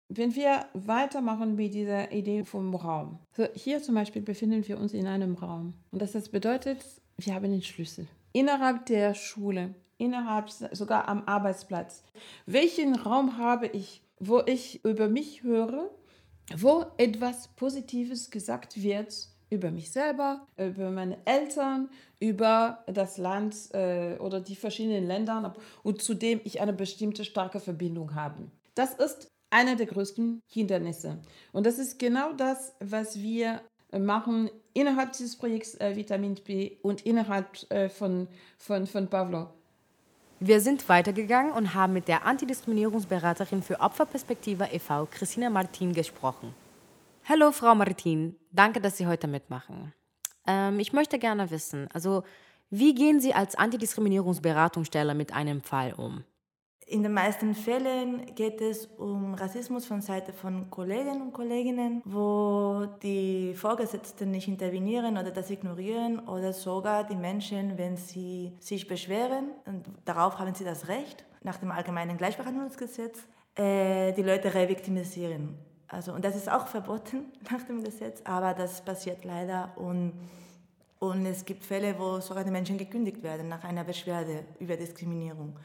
Wenn 0.09 0.35
wir 0.35 0.67
weitermachen 0.75 1.57
mit 1.57 1.75
dieser 1.75 2.13
Idee 2.13 2.45
vom 2.45 2.75
Raum. 2.75 3.19
So 3.33 3.47
hier 3.55 3.83
zum 3.83 3.95
Beispiel 3.95 4.23
befinden 4.23 4.67
wir 4.67 4.79
uns 4.79 4.93
in 4.93 5.07
einem 5.07 5.35
Raum. 5.35 5.75
Und 5.91 6.03
das 6.03 6.29
bedeutet, 6.29 6.85
wir 7.17 7.35
haben 7.35 7.51
den 7.51 7.63
Schlüssel. 7.63 8.07
Innerhalb 8.33 8.87
der 8.87 9.15
Schule, 9.15 9.75
innerhalb 9.99 10.51
sogar 10.51 11.09
am 11.09 11.23
Arbeitsplatz. 11.27 12.03
Welchen 12.47 12.95
Raum 12.95 13.39
habe 13.39 13.67
ich? 13.69 14.05
wo 14.19 14.43
ich 14.47 14.85
über 14.85 15.09
mich 15.09 15.43
höre, 15.43 15.91
wo 16.57 16.85
etwas 16.99 17.49
Positives 17.49 18.31
gesagt 18.31 18.83
wird 18.83 19.29
über 19.51 19.71
mich 19.71 19.93
selber, 19.93 20.47
über 20.57 20.91
meine 20.91 21.17
Eltern, 21.27 21.89
über 22.19 22.83
das 22.87 23.19
Land 23.19 23.55
äh, 23.73 24.17
oder 24.19 24.41
die 24.41 24.57
verschiedenen 24.57 25.07
Länder 25.07 25.55
und 25.85 26.03
zu 26.03 26.15
dem 26.15 26.41
ich 26.43 26.61
eine 26.61 26.73
bestimmte 26.73 27.25
starke 27.25 27.61
Verbindung 27.61 28.17
habe. 28.17 28.51
Das 28.75 28.95
ist 28.95 29.29
einer 29.55 29.77
der 29.77 29.87
größten 29.87 30.43
Hindernisse. 30.47 31.19
Und 31.53 31.65
das 31.65 31.79
ist 31.79 31.99
genau 32.01 32.33
das, 32.33 32.75
was 32.81 33.21
wir 33.21 33.61
machen 33.97 34.51
innerhalb 34.73 35.13
dieses 35.13 35.37
Projekts 35.37 35.77
äh, 35.81 35.95
Vitamin 35.95 36.35
B 36.35 36.73
und 36.83 37.07
innerhalb 37.07 37.47
äh, 37.71 37.89
von, 37.89 38.27
von, 38.59 38.89
von 38.89 39.09
Pavlo. 39.09 39.49
Wir 40.41 40.61
sind 40.61 40.89
weitergegangen 40.89 41.53
und 41.53 41.73
haben 41.75 41.93
mit 41.93 42.09
der 42.09 42.27
Antidiskriminierungsberaterin 42.27 43.63
für 43.63 43.79
Opferperspektive 43.79 44.69
e.V., 44.73 45.07
Christina 45.09 45.49
Martin, 45.49 45.95
gesprochen. 45.95 46.53
Hallo, 47.29 47.53
Frau 47.53 47.77
Martin. 47.77 48.35
Danke, 48.51 48.81
dass 48.81 48.97
Sie 48.97 49.07
heute 49.07 49.29
mitmachen. 49.29 49.95
Ähm, 50.49 50.81
ich 50.81 50.93
möchte 50.93 51.21
gerne 51.21 51.53
wissen, 51.53 51.89
also 51.93 52.25
wie 52.71 52.93
gehen 52.93 53.21
Sie 53.21 53.33
als 53.33 53.55
Antidiskriminierungsberatungsstelle 53.55 55.15
mit 55.15 55.33
einem 55.33 55.61
Fall 55.61 55.93
um? 55.93 56.25
In 56.87 57.03
den 57.03 57.13
meisten 57.13 57.55
Fällen 57.55 58.35
geht 58.35 58.61
es 58.61 58.87
um 58.99 59.33
Rassismus 59.35 59.87
von 59.87 60.03
Seite 60.03 60.35
von 60.35 60.69
Kollegen 60.71 61.23
und 61.23 61.33
Kolleginnen, 61.33 62.03
wo 62.05 62.87
die 63.03 63.55
Vorgesetzten 63.55 64.31
nicht 64.31 64.49
intervenieren 64.49 65.17
oder 65.17 65.31
das 65.31 65.51
ignorieren 65.51 66.19
oder 66.29 66.53
sogar 66.53 67.05
die 67.05 67.17
Menschen, 67.17 67.79
wenn 67.79 67.97
sie 67.97 68.53
sich 68.61 68.87
beschweren, 68.87 69.53
und 69.65 69.87
darauf 70.05 70.39
haben 70.39 70.55
sie 70.55 70.65
das 70.65 70.89
Recht, 70.89 71.25
nach 71.43 71.57
dem 71.57 71.71
allgemeinen 71.71 72.19
Gleichbehandlungsgesetz, 72.19 73.27
äh, 73.55 74.13
die 74.13 74.23
Leute 74.23 74.53
reviktimisieren. 74.53 75.57
Also, 75.89 76.13
und 76.13 76.23
das 76.23 76.37
ist 76.37 76.51
auch 76.51 76.67
verboten 76.67 77.33
nach 77.51 77.63
dem 77.63 77.83
Gesetz, 77.83 78.21
aber 78.25 78.53
das 78.53 78.85
passiert 78.85 79.25
leider 79.25 79.73
und, 79.77 80.13
und 80.99 81.25
es 81.25 81.47
gibt 81.47 81.65
Fälle, 81.65 81.99
wo 81.99 82.21
sogar 82.21 82.45
die 82.45 82.51
Menschen 82.51 82.77
gekündigt 82.77 83.23
werden 83.23 83.49
nach 83.49 83.65
einer 83.65 83.85
Beschwerde 83.85 84.45
über 84.59 84.77
Diskriminierung. 84.77 85.57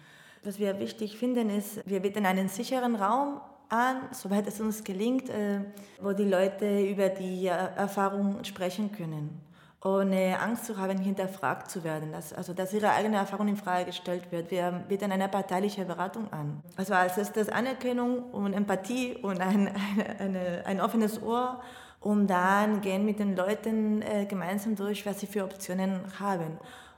Was 0.44 0.58
wir 0.58 0.80
wichtig 0.80 1.18
finden, 1.18 1.50
ist, 1.50 1.82
wir 1.86 2.00
bieten 2.00 2.26
einen 2.26 2.48
sicheren 2.48 2.96
Raum 2.96 3.42
an, 3.68 3.98
soweit 4.12 4.48
es 4.48 4.62
uns 4.62 4.84
gelingt, 4.84 5.30
äh, 5.30 5.62
wo 6.02 6.14
die 6.14 6.24
Leute 6.24 6.82
über 6.82 7.10
die 7.10 7.48
äh, 7.48 7.52
Erfahrung 7.76 8.44
sprechen 8.44 8.92
können, 8.92 9.42
ohne 9.84 10.40
Angst 10.40 10.66
zu 10.66 10.78
haben, 10.78 10.98
hinterfragt 10.98 11.70
zu 11.70 11.84
werden. 11.84 12.12
Dass, 12.14 12.34
also, 12.34 12.54
dass 12.54 12.74
ihre 12.74 12.90
eigene 12.92 13.18
Erfahrung 13.18 13.50
in 13.50 13.58
Frage 13.58 13.86
gestellt 13.86 14.32
wird. 14.32 14.50
Wir 14.50 14.72
bieten 14.88 15.12
eine 15.12 15.28
parteiliche 15.28 15.86
Beratung 15.86 16.32
an. 16.32 16.64
Also 16.78 16.94
als 16.94 17.18
erstes 17.18 17.50
Anerkennung 17.50 18.32
und 18.32 18.54
Empathie 18.54 19.18
und 19.22 19.42
ein, 19.42 19.68
eine, 19.98 20.20
eine, 20.20 20.66
ein 20.66 20.82
offenes 20.82 21.22
Ohr 21.22 21.62
und 22.00 22.28
dann 22.28 22.80
gehen 22.80 23.06
mit 23.06 23.20
den 23.20 23.36
Leuten 23.36 24.02
äh, 24.02 24.26
gemeinsam 24.26 24.76
durch, 24.76 25.06
was 25.06 25.20
sie 25.20 25.28
für 25.28 25.44
Optionen 25.44 26.00
haben. 26.18 26.58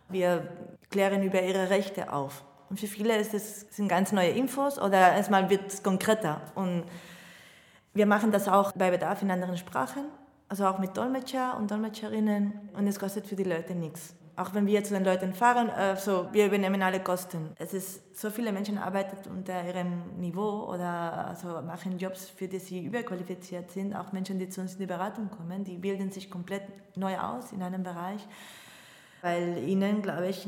Wir 0.10 0.48
klären 0.91 1.24
über 1.24 1.41
ihre 1.41 1.69
Rechte 1.69 2.13
auf. 2.13 2.43
Und 2.72 2.80
für 2.80 2.88
viele 2.88 3.18
ist 3.18 3.34
es, 3.34 3.68
sind 3.70 3.90
ganz 3.90 4.13
neue 4.13 4.30
Infos 4.30 4.80
oder 4.80 5.12
erstmal 5.12 5.50
wird 5.50 5.68
es 5.68 5.84
konkreter. 5.84 6.40
Und 6.56 6.86
wir 7.94 8.06
machen 8.06 8.32
das 8.32 8.48
auch 8.48 8.72
bei 8.72 8.90
Bedarf 8.90 9.22
in 9.22 9.30
anderen 9.30 9.58
Sprachen, 9.58 10.06
also 10.48 10.66
auch 10.66 10.80
mit 10.80 10.96
Dolmetscher 10.96 11.58
und 11.58 11.70
Dolmetscherinnen. 11.70 12.70
Und 12.74 12.88
es 12.88 12.98
kostet 12.98 13.28
für 13.28 13.36
die 13.36 13.44
Leute 13.44 13.75
nichts. 13.75 14.16
Auch 14.38 14.54
wenn 14.54 14.68
wir 14.68 14.86
zu 14.86 14.94
den 14.94 15.04
Leuten 15.04 15.34
fahren, 15.34 15.70
also 15.70 16.30
wir 16.32 16.46
übernehmen 16.46 16.82
alle 16.82 17.01
Kosten. 17.01 17.50
Es 17.60 17.74
ist 17.74 18.18
so 18.18 18.30
viele 18.30 18.54
Menschen 18.54 18.78
arbeiten 18.78 19.18
unter 19.30 19.68
ihrem 19.68 20.18
Niveau 20.22 20.63
oder 20.74 21.28
also 21.28 21.62
machen 21.63 21.98
Jobs, 21.98 22.30
für 22.30 22.48
die 22.48 22.60
sie 22.60 22.86
überqualifiziert 22.86 23.70
sind. 23.72 23.94
Auch 23.94 24.13
Menschen, 24.13 24.40
die 24.40 24.48
zu 24.48 24.62
uns 24.62 24.75
in 24.75 24.80
die 24.80 24.86
Beratung 24.86 25.30
kommen, 25.30 25.66
die 25.66 25.75
bilden 25.75 26.10
sich 26.10 26.32
komplett 26.32 26.63
neu 26.96 27.20
aus 27.20 27.51
in 27.51 27.62
einem 27.63 27.84
Bereich, 27.84 28.25
weil 29.22 29.58
ihnen, 29.58 30.01
glaube 30.01 30.30
ich, 30.30 30.48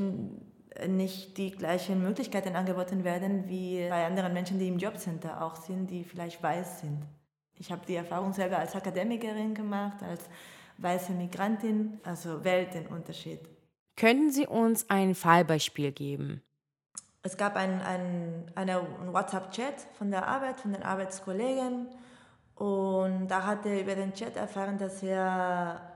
nicht 0.88 1.38
die 1.38 1.52
gleichen 1.52 2.02
Möglichkeiten 2.02 2.56
angeboten 2.56 3.04
werden 3.04 3.48
wie 3.48 3.88
bei 3.90 4.06
anderen 4.06 4.34
Menschen, 4.34 4.60
die 4.60 4.68
im 4.68 4.80
Jobcenter 4.80 5.44
auch 5.44 5.56
sind, 5.56 5.90
die 5.90 6.04
vielleicht 6.04 6.42
weiß 6.42 6.82
sind. 6.82 7.04
Ich 7.60 7.72
habe 7.72 7.86
die 7.88 7.96
Erfahrung 7.96 8.34
selber 8.34 8.58
als 8.58 8.76
Akademikerin 8.76 9.54
gemacht, 9.54 10.02
als 10.02 10.28
weiße 10.80 11.12
Migrantin, 11.14 12.00
also 12.04 12.44
Weltenunterschied. 12.44 13.40
Können 13.96 14.32
Sie 14.32 14.48
uns 14.48 14.90
ein 14.90 15.14
Fallbeispiel 15.14 15.92
geben? 15.92 16.42
Es 17.22 17.38
gab 17.38 17.56
einen 17.56 17.82
ein 18.56 19.14
WhatsApp-Chat 19.14 19.76
von 19.94 20.12
der 20.12 20.28
Arbeit, 20.28 20.60
von 20.60 20.74
den 20.74 20.84
Arbeitskollegen 20.84 21.88
und 22.56 23.28
da 23.28 23.46
hat 23.46 23.66
er 23.66 23.80
über 23.80 23.96
den 23.96 24.14
Chat 24.14 24.36
erfahren, 24.36 24.78
dass 24.78 25.02
er 25.04 25.93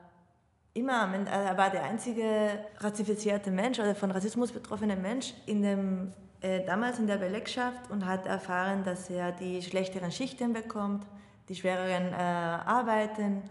immer, 0.77 1.09
er 1.13 1.57
war 1.57 1.69
der 1.69 1.83
einzige 1.83 2.59
rassifizierte 2.79 3.51
Mensch 3.51 3.79
oder 3.79 3.95
von 3.95 4.11
Rassismus 4.11 4.51
betroffene 4.51 4.95
Mensch 4.95 5.33
in 5.45 5.61
dem, 5.61 6.13
äh, 6.41 6.63
damals 6.65 6.99
in 6.99 7.07
der 7.07 7.17
Belegschaft 7.17 7.89
und 7.89 8.05
hat 8.05 8.25
erfahren, 8.25 8.83
dass 8.83 9.09
er 9.09 9.31
die 9.31 9.61
schlechteren 9.61 10.11
Schichten 10.11 10.53
bekommt, 10.53 11.05
die 11.49 11.55
schwereren 11.55 12.13
äh, 12.13 12.15
Arbeiten. 12.15 13.43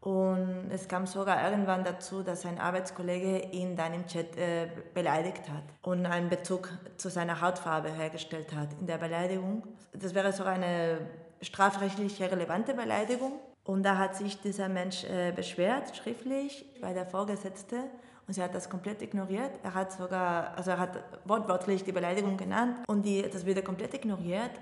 Und 0.00 0.70
es 0.70 0.88
kam 0.88 1.06
sogar 1.06 1.44
irgendwann 1.44 1.84
dazu, 1.84 2.22
dass 2.22 2.46
ein 2.46 2.58
Arbeitskollege 2.58 3.48
ihn 3.52 3.76
dann 3.76 3.92
im 3.92 4.06
Chat 4.06 4.34
äh, 4.36 4.68
beleidigt 4.94 5.50
hat 5.50 5.64
und 5.82 6.06
einen 6.06 6.30
Bezug 6.30 6.70
zu 6.96 7.10
seiner 7.10 7.42
Hautfarbe 7.42 7.90
hergestellt 7.90 8.54
hat 8.54 8.68
in 8.80 8.86
der 8.86 8.96
Beleidigung. 8.96 9.62
Das 9.92 10.14
wäre 10.14 10.32
sogar 10.32 10.54
eine 10.54 11.00
strafrechtlich 11.42 12.20
relevante 12.22 12.72
Beleidigung. 12.72 13.32
Und 13.64 13.82
da 13.82 13.98
hat 13.98 14.16
sich 14.16 14.40
dieser 14.40 14.68
Mensch 14.68 15.04
äh, 15.04 15.32
beschwert, 15.34 15.96
schriftlich, 15.96 16.64
bei 16.80 16.92
der 16.92 17.06
Vorgesetzte. 17.06 17.84
Und 18.26 18.34
sie 18.34 18.42
hat 18.42 18.54
das 18.54 18.70
komplett 18.70 19.02
ignoriert. 19.02 19.50
Er 19.62 19.74
hat 19.74 19.92
sogar, 19.92 20.56
also 20.56 20.70
er 20.70 20.78
hat 20.78 21.02
wortwörtlich 21.24 21.84
die 21.84 21.92
Beleidigung 21.92 22.36
genannt 22.36 22.76
und 22.86 23.02
die, 23.02 23.22
das 23.22 23.44
wurde 23.44 23.62
komplett 23.62 23.92
ignoriert. 23.94 24.52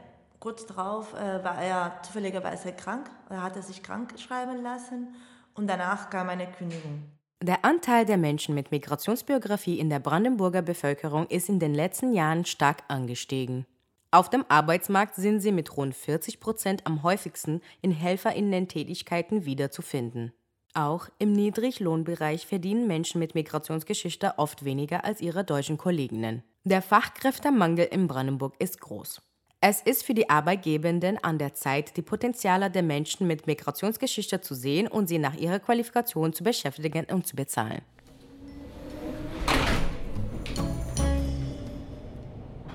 Kurz 0.40 0.64
darauf 0.67 1.12
äh, 1.14 1.45
war 1.45 1.61
er 1.61 1.99
zufälligerweise 2.02 2.73
krank. 2.73 3.11
Er 3.28 3.43
hatte 3.43 3.61
sich 3.61 3.83
krank 3.83 4.14
schreiben 4.19 4.62
lassen 4.62 5.14
und 5.55 5.67
danach 5.67 6.09
kam 6.09 6.28
eine 6.28 6.47
Kündigung. 6.47 7.02
Der 7.43 7.64
Anteil 7.64 8.05
der 8.05 8.17
Menschen 8.17 8.55
mit 8.55 8.71
Migrationsbiografie 8.71 9.78
in 9.78 9.90
der 9.90 10.00
Brandenburger 10.00 10.62
Bevölkerung 10.62 11.26
ist 11.26 11.49
in 11.49 11.61
den 11.61 11.75
letzten 11.75 12.12
Jahren 12.12 12.45
stark 12.45 12.83
angestiegen. 12.88 13.67
Auf 14.11 14.31
dem 14.31 14.47
Arbeitsmarkt 14.49 15.17
sind 15.17 15.41
sie 15.41 15.53
mit 15.53 15.77
rund 15.77 15.95
40 15.95 16.41
Prozent 16.41 16.87
am 16.87 17.03
häufigsten 17.03 17.61
in 17.83 17.91
Helferinnen-Tätigkeiten 17.91 19.45
wiederzufinden. 19.45 20.33
Auch 20.73 21.09
im 21.19 21.33
Niedriglohnbereich 21.33 22.47
verdienen 22.47 22.87
Menschen 22.87 23.19
mit 23.19 23.35
Migrationsgeschichte 23.35 24.35
oft 24.38 24.65
weniger 24.65 25.05
als 25.05 25.21
ihre 25.21 25.45
deutschen 25.45 25.77
Kolleginnen. 25.77 26.43
Der 26.65 26.81
Fachkräftemangel 26.81 27.87
in 27.87 28.07
Brandenburg 28.07 28.55
ist 28.59 28.81
groß. 28.81 29.21
Es 29.61 29.83
ist 29.83 30.05
für 30.05 30.15
die 30.15 30.31
Arbeitgebenden 30.31 31.23
an 31.23 31.37
der 31.37 31.53
Zeit, 31.53 31.97
die 31.97 32.03
Potenziale 32.03 32.71
der 32.71 32.85
Menschen 32.85 33.27
mit 33.27 33.47
Migrationsgeschichte 33.47 34.41
zu 34.41 34.55
sehen 34.55 34.88
und 34.88 35.09
sie 35.09 35.19
nach 35.19 35.35
ihrer 35.35 35.59
Qualifikation 35.59 36.33
zu 36.33 36.45
beschäftigen 36.45 37.07
und 37.12 37.27
zu 37.27 37.37
bezahlen. 37.37 37.83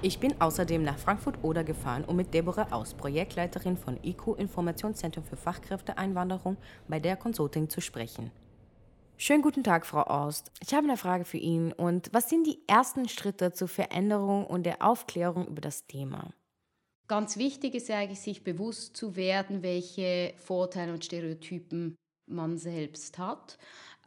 Ich 0.06 0.20
bin 0.20 0.42
außerdem 0.42 0.84
nach 0.84 0.98
Frankfurt-Oder 0.98 1.64
gefahren, 1.64 2.04
um 2.04 2.18
mit 2.18 2.34
Deborah 2.34 2.74
Aus, 2.74 2.94
Projektleiterin 2.94 3.78
von 3.78 3.98
IQ 4.04 4.38
Informationszentrum 4.38 5.24
für 5.24 5.38
Fachkräfteeinwanderung, 5.38 6.58
bei 6.90 7.00
der 7.00 7.16
Consulting 7.16 7.70
zu 7.70 7.80
sprechen. 7.80 8.30
Schönen 9.16 9.42
guten 9.42 9.64
Tag, 9.64 9.86
Frau 9.86 10.06
Ost. 10.06 10.52
Ich 10.60 10.74
habe 10.74 10.84
eine 10.84 10.98
Frage 10.98 11.24
für 11.24 11.38
ihn. 11.38 11.72
Und 11.72 12.10
was 12.12 12.30
sind 12.30 12.46
die 12.46 12.60
ersten 12.68 13.08
Schritte 13.08 13.54
zur 13.54 13.70
Veränderung 13.70 14.46
und 14.46 14.64
der 14.64 14.82
Aufklärung 14.86 15.48
über 15.48 15.62
das 15.62 15.88
Thema? 15.88 16.34
Ganz 17.08 17.38
wichtig 17.38 17.74
ist 17.74 17.90
eigentlich, 17.90 18.20
sich 18.20 18.44
bewusst 18.44 18.98
zu 18.98 19.16
werden, 19.16 19.64
welche 19.64 20.34
Vorteile 20.36 20.92
und 20.92 21.06
Stereotypen 21.06 21.96
man 22.26 22.58
selbst 22.58 23.18
hat 23.18 23.58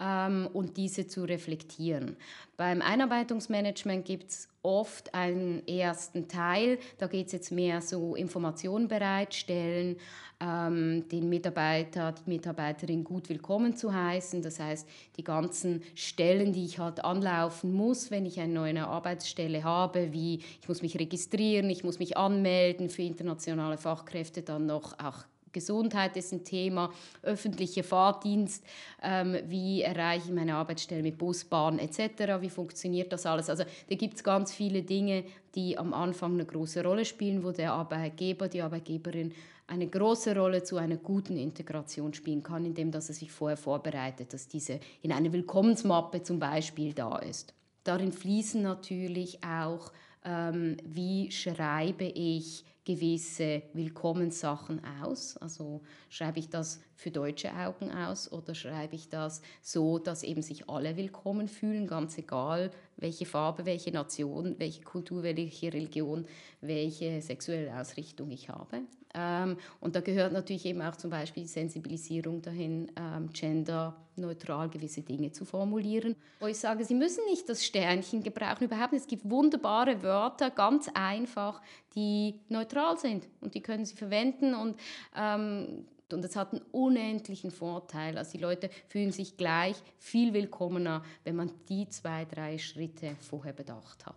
ähm, 0.00 0.48
und 0.52 0.76
diese 0.76 1.06
zu 1.06 1.24
reflektieren. 1.24 2.16
Beim 2.56 2.82
Einarbeitungsmanagement 2.82 4.04
gibt 4.04 4.30
es 4.30 4.48
oft 4.62 5.14
einen 5.14 5.66
ersten 5.68 6.28
Teil, 6.28 6.78
da 6.98 7.06
geht 7.06 7.26
es 7.26 7.32
jetzt 7.32 7.52
mehr 7.52 7.80
so 7.80 8.14
Informationen 8.14 8.88
bereitstellen, 8.88 9.96
ähm, 10.40 11.08
den 11.08 11.28
Mitarbeiter, 11.28 12.12
die 12.12 12.30
Mitarbeiterin 12.30 13.04
gut 13.04 13.28
willkommen 13.28 13.76
zu 13.76 13.94
heißen. 13.94 14.42
Das 14.42 14.60
heißt, 14.60 14.86
die 15.16 15.24
ganzen 15.24 15.82
Stellen, 15.94 16.52
die 16.52 16.64
ich 16.64 16.78
halt 16.78 17.04
anlaufen 17.04 17.72
muss, 17.72 18.10
wenn 18.10 18.26
ich 18.26 18.38
eine 18.40 18.52
neue 18.52 18.86
Arbeitsstelle 18.86 19.64
habe, 19.64 20.12
wie 20.12 20.40
ich 20.60 20.68
muss 20.68 20.82
mich 20.82 20.98
registrieren, 20.98 21.70
ich 21.70 21.84
muss 21.84 21.98
mich 21.98 22.16
anmelden 22.16 22.90
für 22.90 23.02
internationale 23.02 23.78
Fachkräfte, 23.78 24.42
dann 24.42 24.66
noch 24.66 24.98
auch 24.98 25.24
Gesundheit 25.56 26.18
ist 26.18 26.34
ein 26.34 26.44
Thema, 26.44 26.92
öffentlicher 27.22 27.82
Fahrdienst, 27.82 28.62
ähm, 29.02 29.38
wie 29.46 29.80
erreiche 29.80 30.26
ich 30.28 30.34
meine 30.34 30.54
Arbeitsstelle 30.54 31.02
mit 31.02 31.16
Bus, 31.16 31.46
Bahn 31.46 31.78
etc., 31.78 32.42
wie 32.42 32.50
funktioniert 32.50 33.10
das 33.10 33.25
alles. 33.25 33.48
Also 33.48 33.64
da 33.88 33.94
gibt 33.94 34.16
es 34.16 34.22
ganz 34.22 34.52
viele 34.52 34.82
Dinge, 34.82 35.25
die 35.54 35.78
am 35.78 35.94
Anfang 35.94 36.34
eine 36.34 36.44
große 36.44 36.84
Rolle 36.84 37.06
spielen, 37.06 37.42
wo 37.42 37.52
der 37.52 37.72
Arbeitgeber, 37.72 38.48
die 38.48 38.60
Arbeitgeberin 38.60 39.32
eine 39.66 39.88
große 39.88 40.36
Rolle 40.36 40.62
zu 40.62 40.76
einer 40.76 40.96
guten 40.96 41.38
Integration 41.38 42.12
spielen 42.12 42.42
kann, 42.42 42.66
indem 42.66 42.90
dass 42.90 43.08
er 43.08 43.14
sich 43.14 43.32
vorher 43.32 43.56
vorbereitet, 43.56 44.34
dass 44.34 44.48
diese 44.48 44.78
in 45.00 45.10
einer 45.10 45.32
Willkommensmappe 45.32 46.22
zum 46.22 46.38
Beispiel 46.38 46.92
da 46.92 47.16
ist. 47.16 47.54
Darin 47.87 48.12
fließen 48.12 48.62
natürlich 48.62 49.45
auch, 49.45 49.93
ähm, 50.25 50.76
wie 50.85 51.31
schreibe 51.31 52.05
ich 52.05 52.64
gewisse 52.85 53.62
Willkommenssachen 53.75 54.81
aus? 55.02 55.37
Also 55.37 55.83
schreibe 56.09 56.40
ich 56.40 56.49
das 56.49 56.81
für 56.97 57.12
deutsche 57.12 57.55
Augen 57.55 57.93
aus 57.93 58.33
oder 58.33 58.57
schreibe 58.57 58.97
ich 58.97 59.09
das 59.09 59.40
so, 59.62 60.00
dass 60.00 60.25
eben 60.25 60.43
sich 60.43 60.69
alle 60.69 60.97
willkommen 60.97 61.47
fühlen, 61.47 61.87
ganz 61.87 62.19
egal, 62.19 62.73
welche 62.96 63.26
Farbe, 63.26 63.66
welche 63.66 63.90
Nation, 63.90 64.54
welche 64.58 64.82
Kultur, 64.82 65.22
welche 65.22 65.72
Religion, 65.72 66.26
welche 66.60 67.20
sexuelle 67.20 67.78
Ausrichtung 67.78 68.30
ich 68.30 68.48
habe? 68.48 68.82
Ähm, 69.14 69.56
und 69.80 69.96
da 69.96 70.00
gehört 70.00 70.32
natürlich 70.32 70.66
eben 70.66 70.82
auch 70.82 70.96
zum 70.96 71.10
Beispiel 71.10 71.44
die 71.44 71.48
Sensibilisierung 71.48 72.42
dahin, 72.42 72.92
ähm, 72.98 73.30
genderneutral 73.32 74.68
gewisse 74.68 75.02
Dinge 75.02 75.32
zu 75.32 75.44
formulieren. 75.44 76.14
Wo 76.40 76.46
ich 76.46 76.58
sage, 76.58 76.84
Sie 76.84 76.94
müssen 76.94 77.24
nicht 77.30 77.48
das 77.48 77.64
Sternchen 77.64 78.22
gebrauchen, 78.22 78.64
überhaupt 78.64 78.92
nicht. 78.92 79.02
Es 79.02 79.08
gibt 79.08 79.28
wunderbare 79.28 80.02
Wörter, 80.02 80.50
ganz 80.50 80.88
einfach, 80.92 81.62
die 81.94 82.40
neutral 82.48 82.98
sind 82.98 83.26
und 83.40 83.54
die 83.54 83.62
können 83.62 83.86
Sie 83.86 83.96
verwenden 83.96 84.54
und 84.54 84.76
ähm, 85.16 85.86
und 86.12 86.22
das 86.22 86.36
hat 86.36 86.52
einen 86.52 86.62
unendlichen 86.72 87.50
Vorteil. 87.50 88.16
Also 88.18 88.32
die 88.32 88.42
Leute 88.42 88.70
fühlen 88.86 89.12
sich 89.12 89.36
gleich 89.36 89.76
viel 89.98 90.32
willkommener, 90.32 91.02
wenn 91.25 91.36
man 91.36 91.50
die 91.68 91.88
zwei, 91.88 92.25
drei 92.25 92.58
Schritte 92.58 93.16
vorher 93.20 93.52
bedacht 93.52 94.06
hat. 94.06 94.16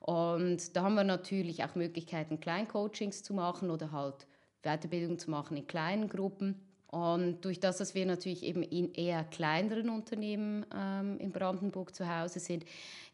Und 0.00 0.76
da 0.76 0.82
haben 0.82 0.94
wir 0.94 1.04
natürlich 1.04 1.64
auch 1.64 1.74
Möglichkeiten, 1.74 2.38
Kleincoachings 2.38 3.22
zu 3.22 3.32
machen 3.32 3.70
oder 3.70 3.90
halt 3.90 4.26
Weiterbildung 4.62 5.18
zu 5.18 5.30
machen 5.30 5.56
in 5.56 5.66
kleinen 5.66 6.08
Gruppen. 6.08 6.60
Und 6.88 7.44
durch 7.44 7.58
das, 7.58 7.78
dass 7.78 7.94
wir 7.94 8.06
natürlich 8.06 8.44
eben 8.44 8.62
in 8.62 8.92
eher 8.92 9.24
kleineren 9.24 9.90
Unternehmen 9.90 10.64
ähm, 10.72 11.18
in 11.18 11.32
Brandenburg 11.32 11.94
zu 11.94 12.08
Hause 12.08 12.38
sind, 12.38 12.64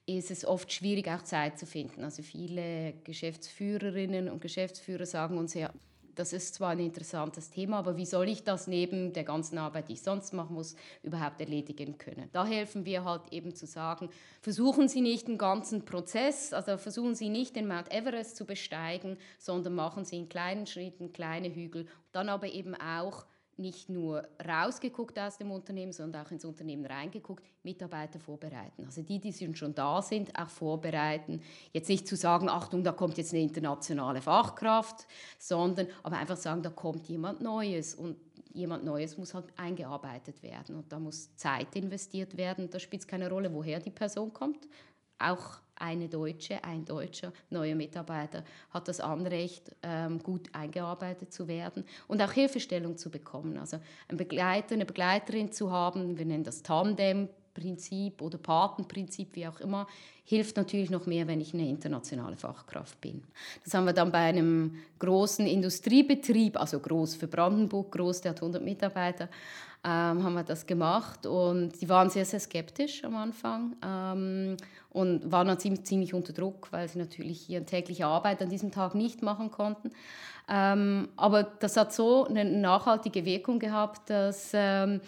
ist 0.05 0.31
es 0.31 0.45
oft 0.45 0.73
schwierig, 0.73 1.09
auch 1.09 1.23
Zeit 1.23 1.59
zu 1.59 1.65
finden. 1.65 2.05
Also 2.05 2.23
viele 2.23 2.95
Geschäftsführerinnen 3.05 4.29
und 4.29 4.41
Geschäftsführer 4.41 5.07
sagen 5.07 5.39
uns 5.39 5.55
ja, 5.55 5.71
das 6.21 6.35
ist 6.35 6.55
zwar 6.55 6.71
ein 6.71 6.81
interessantes 6.81 7.49
Thema, 7.49 7.79
aber 7.79 7.97
wie 7.97 8.05
soll 8.05 8.29
ich 8.29 8.45
das 8.45 8.67
neben 8.67 9.15
der 9.15 9.25
ganzen 9.25 9.57
Arbeit, 9.57 9.89
die 9.89 9.95
ich 9.95 10.03
sonst 10.03 10.35
machen 10.35 10.55
muss, 10.55 10.77
überhaupt 11.03 11.41
erledigen 11.41 11.97
können? 11.97 12.29
Da 12.33 12.45
helfen 12.45 12.85
wir 12.85 13.05
halt 13.05 13.23
eben 13.31 13.55
zu 13.55 13.67
sagen, 13.67 14.11
versuchen 14.43 14.87
Sie 14.87 15.01
nicht 15.01 15.29
den 15.29 15.39
ganzen 15.39 15.87
Prozess, 15.87 16.53
also 16.53 16.77
versuchen 16.77 17.15
Sie 17.15 17.31
nicht 17.31 17.57
den 17.57 17.67
Mount 17.67 17.91
Everest 17.91 18.37
zu 18.37 18.45
besteigen, 18.45 19.17
sondern 19.39 19.75
machen 19.75 20.05
Sie 20.05 20.19
in 20.19 20.29
kleinen 20.29 20.67
Schritten 20.67 21.15
kleine 21.15 21.49
Hügel, 21.49 21.87
dann 22.13 22.29
aber 22.29 22.49
eben 22.49 22.75
auch 22.75 23.25
nicht 23.61 23.89
nur 23.89 24.27
rausgeguckt 24.47 25.19
aus 25.19 25.39
dem 25.39 25.51
Unternehmen, 25.51 25.93
sondern 25.93 26.27
auch 26.27 26.31
ins 26.31 26.45
Unternehmen 26.45 26.87
reingeguckt, 26.87 27.45
Mitarbeiter 27.63 28.19
vorbereiten. 28.19 28.85
Also 28.87 29.03
die, 29.03 29.21
die 29.21 29.33
schon 29.55 29.75
da 29.75 30.03
sind, 30.03 30.37
auch 30.37 30.49
vorbereiten. 30.49 31.43
Jetzt 31.73 31.89
nicht 31.89 32.09
zu 32.09 32.17
sagen, 32.17 32.49
Achtung, 32.49 32.83
da 32.83 32.93
kommt 32.93 33.19
jetzt 33.19 33.33
eine 33.33 33.43
internationale 33.43 34.23
Fachkraft, 34.23 35.07
sondern 35.39 35.87
aber 36.03 36.17
einfach 36.17 36.37
sagen, 36.37 36.63
da 36.63 36.71
kommt 36.71 37.07
jemand 37.09 37.41
Neues 37.41 37.95
und 37.95 38.17
jemand 38.53 38.85
Neues 38.85 39.17
muss 39.17 39.35
halt 39.35 39.47
eingearbeitet 39.57 40.43
werden 40.43 40.77
und 40.77 40.91
da 40.91 40.99
muss 40.99 41.35
Zeit 41.37 41.77
investiert 41.77 42.37
werden. 42.37 42.71
Da 42.71 42.79
spielt 42.79 43.03
es 43.03 43.09
keine 43.09 43.29
Rolle, 43.29 43.53
woher 43.53 43.79
die 43.79 43.91
Person 43.91 44.33
kommt. 44.33 44.67
Auch 45.19 45.61
eine 45.81 46.09
Deutsche, 46.09 46.63
ein 46.63 46.85
deutscher 46.85 47.33
neuer 47.51 47.75
Mitarbeiter 47.75 48.45
hat 48.71 48.89
das 48.89 49.01
Anrecht, 49.01 49.75
ähm, 49.83 50.23
gut 50.23 50.49
eingearbeitet 50.53 51.33
zu 51.33 51.49
werden 51.49 51.85
und 52.09 52.23
auch 52.23 52.33
Hilfestellung 52.33 52.97
zu 52.97 53.11
bekommen. 53.11 53.59
Also 53.59 53.79
ein 54.09 54.17
Begleiter, 54.17 54.75
eine 54.75 54.87
Begleiterin 54.87 55.53
zu 55.53 55.71
haben, 55.71 56.19
wir 56.19 56.25
nennen 56.25 56.45
das 56.45 56.63
Tandem. 56.63 57.29
Prinzip 57.53 58.23
oder 58.23 58.39
Patenprinzip, 58.39 59.35
wie 59.35 59.47
auch 59.47 59.61
immer, 59.61 59.87
hilft 60.25 60.57
natürlich 60.57 60.91
noch 60.91 61.07
mehr, 61.07 61.27
wenn 61.27 61.41
ich 61.41 61.53
eine 61.53 61.69
internationale 61.69 62.37
Fachkraft 62.37 63.01
bin. 63.01 63.23
Das 63.65 63.75
haben 63.75 63.87
wir 63.87 63.93
dann 63.93 64.13
bei 64.13 64.19
einem 64.19 64.77
großen 65.01 65.47
Industriebetrieb, 65.47 66.59
also 66.59 66.79
groß 66.79 67.17
für 67.17 67.27
Brandenburg, 67.27 67.93
groß, 67.93 68.21
der 68.21 68.31
hat 68.31 68.41
100 68.41 68.63
Mitarbeiter, 68.63 69.29
ähm, 69.83 70.23
haben 70.23 70.35
wir 70.35 70.45
das 70.45 70.67
gemacht 70.67 71.27
und 71.27 71.81
die 71.81 71.89
waren 71.89 72.11
sehr, 72.11 72.25
sehr 72.25 72.41
skeptisch 72.41 73.03
am 73.05 73.17
Anfang 73.17 73.77
ähm, 73.83 74.57
und 74.91 75.33
waren 75.33 75.47
dann 75.47 75.59
ziemlich, 75.59 75.85
ziemlich 75.85 76.13
unter 76.13 76.33
Druck, 76.33 76.69
weil 76.71 76.87
sie 76.89 76.99
natürlich 76.99 77.49
ihre 77.49 77.65
tägliche 77.65 78.07
Arbeit 78.07 78.43
an 78.43 78.51
diesem 78.51 78.73
Tag 78.73 78.95
nicht 78.95 79.23
machen 79.23 79.51
konnten. 79.51 79.91
Ähm, 80.49 81.09
aber 81.17 81.45
das 81.45 81.77
hat 81.77 81.95
so 81.95 82.27
eine 82.27 82.45
nachhaltige 82.45 83.25
Wirkung 83.25 83.59
gehabt, 83.59 84.11
dass 84.11 84.51
ähm, 84.53 85.01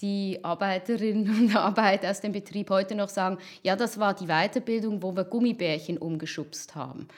die 0.00 0.38
Arbeiterinnen 0.42 1.28
und 1.28 1.56
Arbeiter 1.56 2.10
aus 2.10 2.20
dem 2.20 2.32
Betrieb 2.32 2.70
heute 2.70 2.94
noch 2.94 3.08
sagen, 3.08 3.38
ja, 3.62 3.74
das 3.74 3.98
war 3.98 4.14
die 4.14 4.26
Weiterbildung, 4.26 5.02
wo 5.02 5.16
wir 5.16 5.24
Gummibärchen 5.24 5.98
umgeschubst 5.98 6.74
haben. 6.76 7.08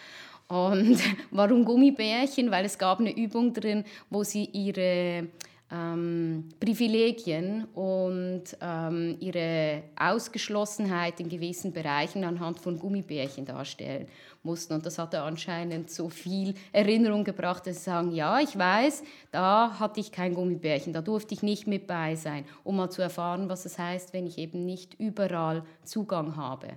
Und 0.48 0.98
warum 1.30 1.64
Gummibärchen? 1.64 2.50
Weil 2.50 2.64
es 2.64 2.78
gab 2.78 3.00
eine 3.00 3.14
Übung 3.14 3.52
drin, 3.52 3.84
wo 4.08 4.22
sie 4.22 4.44
ihre 4.44 5.28
ähm, 5.70 6.48
Privilegien 6.60 7.64
und 7.74 8.44
ähm, 8.60 9.16
ihre 9.20 9.84
Ausgeschlossenheit 9.96 11.20
in 11.20 11.28
gewissen 11.28 11.72
Bereichen 11.72 12.24
anhand 12.24 12.60
von 12.60 12.78
Gummibärchen 12.78 13.44
darstellen 13.44 14.06
mussten. 14.42 14.74
Und 14.74 14.86
das 14.86 14.98
hatte 14.98 15.22
anscheinend 15.22 15.90
so 15.90 16.08
viel 16.08 16.54
Erinnerung 16.72 17.24
gebracht, 17.24 17.66
dass 17.66 17.78
sie 17.78 17.84
sagen, 17.84 18.12
ja, 18.12 18.40
ich 18.40 18.56
weiß, 18.56 19.02
da 19.30 19.78
hatte 19.78 20.00
ich 20.00 20.12
kein 20.12 20.34
Gummibärchen, 20.34 20.92
da 20.92 21.00
durfte 21.00 21.34
ich 21.34 21.42
nicht 21.42 21.66
mit 21.66 21.86
bei 21.86 22.14
sein, 22.14 22.44
um 22.62 22.76
mal 22.76 22.90
zu 22.90 23.02
erfahren, 23.02 23.48
was 23.48 23.64
es 23.64 23.78
heißt, 23.78 24.12
wenn 24.12 24.26
ich 24.26 24.38
eben 24.38 24.64
nicht 24.66 24.94
überall 25.00 25.64
Zugang 25.84 26.36
habe 26.36 26.68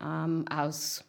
ähm, 0.00 0.44
aus 0.50 1.04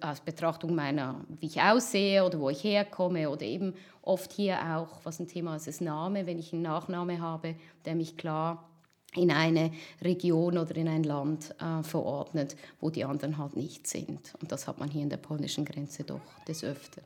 aus 0.00 0.20
Betrachtung 0.20 0.74
meiner, 0.74 1.24
wie 1.40 1.46
ich 1.46 1.60
aussehe 1.60 2.24
oder 2.24 2.40
wo 2.40 2.50
ich 2.50 2.62
herkomme 2.64 3.28
oder 3.30 3.42
eben 3.42 3.74
oft 4.02 4.32
hier 4.32 4.58
auch, 4.76 5.00
was 5.04 5.20
ein 5.20 5.28
Thema 5.28 5.56
ist, 5.56 5.68
ist 5.68 5.80
Name, 5.80 6.26
wenn 6.26 6.38
ich 6.38 6.52
einen 6.52 6.62
Nachname 6.62 7.20
habe, 7.20 7.56
der 7.84 7.94
mich 7.94 8.16
klar 8.16 8.68
in 9.14 9.30
eine 9.30 9.72
Region 10.02 10.58
oder 10.58 10.74
in 10.76 10.88
ein 10.88 11.04
Land 11.04 11.54
äh, 11.60 11.82
verordnet, 11.82 12.56
wo 12.80 12.90
die 12.90 13.04
anderen 13.04 13.38
halt 13.38 13.56
nicht 13.56 13.86
sind. 13.86 14.34
Und 14.40 14.52
das 14.52 14.66
hat 14.66 14.78
man 14.78 14.90
hier 14.90 15.02
in 15.02 15.10
der 15.10 15.18
polnischen 15.18 15.64
Grenze 15.64 16.04
doch 16.04 16.20
des 16.48 16.64
Öfteren. 16.64 17.04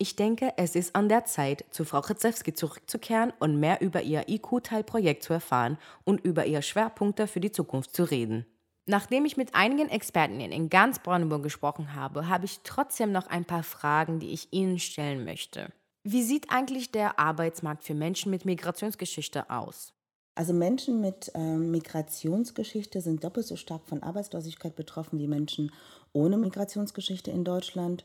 Ich 0.00 0.14
denke, 0.14 0.52
es 0.56 0.76
ist 0.76 0.94
an 0.94 1.08
der 1.08 1.24
Zeit, 1.24 1.64
zu 1.70 1.84
Frau 1.84 1.98
Rydzewski 1.98 2.54
zurückzukehren 2.54 3.32
und 3.40 3.58
mehr 3.58 3.80
über 3.80 4.02
ihr 4.02 4.28
IQ-Teilprojekt 4.28 5.24
zu 5.24 5.32
erfahren 5.32 5.76
und 6.04 6.20
über 6.20 6.46
ihre 6.46 6.62
Schwerpunkte 6.62 7.26
für 7.26 7.40
die 7.40 7.50
Zukunft 7.50 7.96
zu 7.96 8.04
reden. 8.04 8.46
Nachdem 8.90 9.26
ich 9.26 9.36
mit 9.36 9.54
einigen 9.54 9.90
Experten 9.90 10.40
in 10.40 10.70
ganz 10.70 10.98
Brandenburg 10.98 11.42
gesprochen 11.42 11.94
habe, 11.94 12.26
habe 12.26 12.46
ich 12.46 12.60
trotzdem 12.64 13.12
noch 13.12 13.26
ein 13.26 13.44
paar 13.44 13.62
Fragen, 13.62 14.18
die 14.18 14.30
ich 14.30 14.50
Ihnen 14.50 14.78
stellen 14.78 15.26
möchte. 15.26 15.70
Wie 16.04 16.22
sieht 16.22 16.50
eigentlich 16.50 16.90
der 16.90 17.18
Arbeitsmarkt 17.18 17.84
für 17.84 17.92
Menschen 17.92 18.30
mit 18.30 18.46
Migrationsgeschichte 18.46 19.50
aus? 19.50 19.92
Also 20.34 20.54
Menschen 20.54 21.02
mit 21.02 21.30
äh, 21.34 21.38
Migrationsgeschichte 21.38 23.02
sind 23.02 23.22
doppelt 23.22 23.46
so 23.46 23.56
stark 23.56 23.86
von 23.86 24.02
Arbeitslosigkeit 24.02 24.74
betroffen 24.74 25.18
wie 25.18 25.28
Menschen 25.28 25.70
ohne 26.14 26.38
Migrationsgeschichte 26.38 27.30
in 27.30 27.44
Deutschland. 27.44 28.04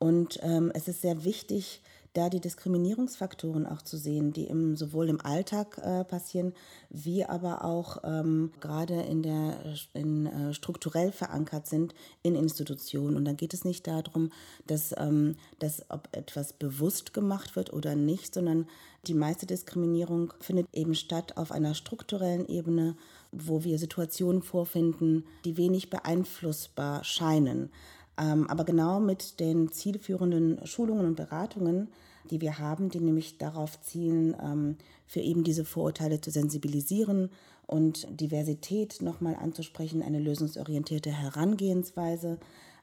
Und 0.00 0.40
ähm, 0.42 0.72
es 0.74 0.88
ist 0.88 1.02
sehr 1.02 1.24
wichtig, 1.24 1.80
da 2.14 2.30
die 2.30 2.40
Diskriminierungsfaktoren 2.40 3.66
auch 3.66 3.82
zu 3.82 3.96
sehen, 3.96 4.32
die 4.32 4.44
im, 4.44 4.76
sowohl 4.76 5.08
im 5.08 5.20
Alltag 5.20 5.78
äh, 5.78 6.04
passieren, 6.04 6.54
wie 6.88 7.24
aber 7.24 7.64
auch 7.64 7.98
ähm, 8.04 8.52
gerade 8.60 9.02
in 9.02 9.22
der 9.22 9.56
in, 9.92 10.26
äh, 10.26 10.54
strukturell 10.54 11.12
verankert 11.12 11.66
sind 11.66 11.94
in 12.22 12.36
Institutionen. 12.36 13.16
Und 13.16 13.24
dann 13.24 13.36
geht 13.36 13.52
es 13.52 13.64
nicht 13.64 13.86
darum, 13.86 14.30
dass, 14.66 14.94
ähm, 14.96 15.36
dass 15.58 15.90
ob 15.90 16.08
etwas 16.12 16.52
bewusst 16.52 17.12
gemacht 17.12 17.56
wird 17.56 17.72
oder 17.72 17.96
nicht, 17.96 18.32
sondern 18.32 18.66
die 19.06 19.14
meiste 19.14 19.46
Diskriminierung 19.46 20.32
findet 20.40 20.68
eben 20.72 20.94
statt 20.94 21.36
auf 21.36 21.50
einer 21.50 21.74
strukturellen 21.74 22.48
Ebene, 22.48 22.96
wo 23.32 23.64
wir 23.64 23.78
Situationen 23.78 24.42
vorfinden, 24.42 25.24
die 25.44 25.56
wenig 25.56 25.90
beeinflussbar 25.90 27.02
scheinen. 27.02 27.70
Ähm, 28.18 28.48
aber 28.48 28.64
genau 28.64 29.00
mit 29.00 29.40
den 29.40 29.72
zielführenden 29.72 30.64
Schulungen 30.66 31.06
und 31.06 31.16
Beratungen, 31.16 31.88
die 32.30 32.40
wir 32.40 32.58
haben, 32.58 32.88
die 32.88 33.00
nämlich 33.00 33.38
darauf 33.38 33.80
zielen, 33.82 34.36
ähm, 34.42 34.76
für 35.06 35.20
eben 35.20 35.44
diese 35.44 35.64
Vorurteile 35.64 36.20
zu 36.20 36.30
sensibilisieren 36.30 37.30
und 37.66 38.06
Diversität 38.10 39.02
nochmal 39.02 39.36
anzusprechen, 39.36 40.02
eine 40.02 40.20
lösungsorientierte 40.20 41.10
Herangehensweise 41.10 42.38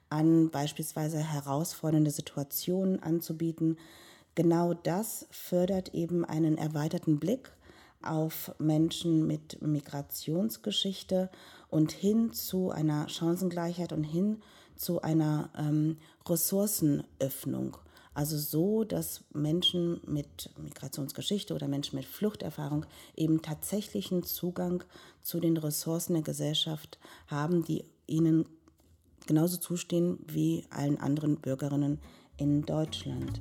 an 0.10 0.50
beispielsweise 0.50 1.20
herausfordernde 1.20 2.12
Situationen 2.12 3.02
anzubieten. 3.02 3.78
Genau 4.36 4.74
das 4.74 5.28
fördert 5.32 5.94
eben 5.94 6.26
einen 6.26 6.58
erweiterten 6.58 7.20
Blick 7.20 7.52
auf 8.02 8.54
Menschen 8.60 9.28
mit 9.28 9.62
Migrationsgeschichte 9.62 11.30
und 11.70 11.91
hin 11.91 12.34
zu 12.34 12.72
einer 12.72 13.08
Chancengleichheit 13.08 13.94
und 13.94 14.04
hin 14.04 14.38
zu 14.38 14.61
zu 14.82 15.02
einer 15.02 15.50
ähm, 15.56 15.98
Ressourcenöffnung. 16.28 17.78
Also 18.13 18.38
so, 18.38 18.84
dass 18.84 19.24
Menschen 19.34 20.02
mit 20.06 20.50
Migrationsgeschichte 20.58 21.54
oder 21.54 21.67
Menschen 21.67 21.96
mit 21.96 22.06
Fluchterfahrung 22.06 22.86
eben 23.15 23.41
tatsächlichen 23.41 24.24
Zugang 24.24 24.84
zu 25.22 25.39
den 25.39 25.56
Ressourcen 25.56 26.13
der 26.13 26.24
Gesellschaft 26.24 27.00
haben, 27.28 27.63
die 27.63 27.86
ihnen 28.08 28.46
genauso 29.28 29.58
zustehen 29.58 30.20
wie 30.28 30.65
allen 30.72 31.00
anderen 31.00 31.38
Bürgerinnen 31.38 32.00
in 32.38 32.63
Deutschland. 32.63 33.39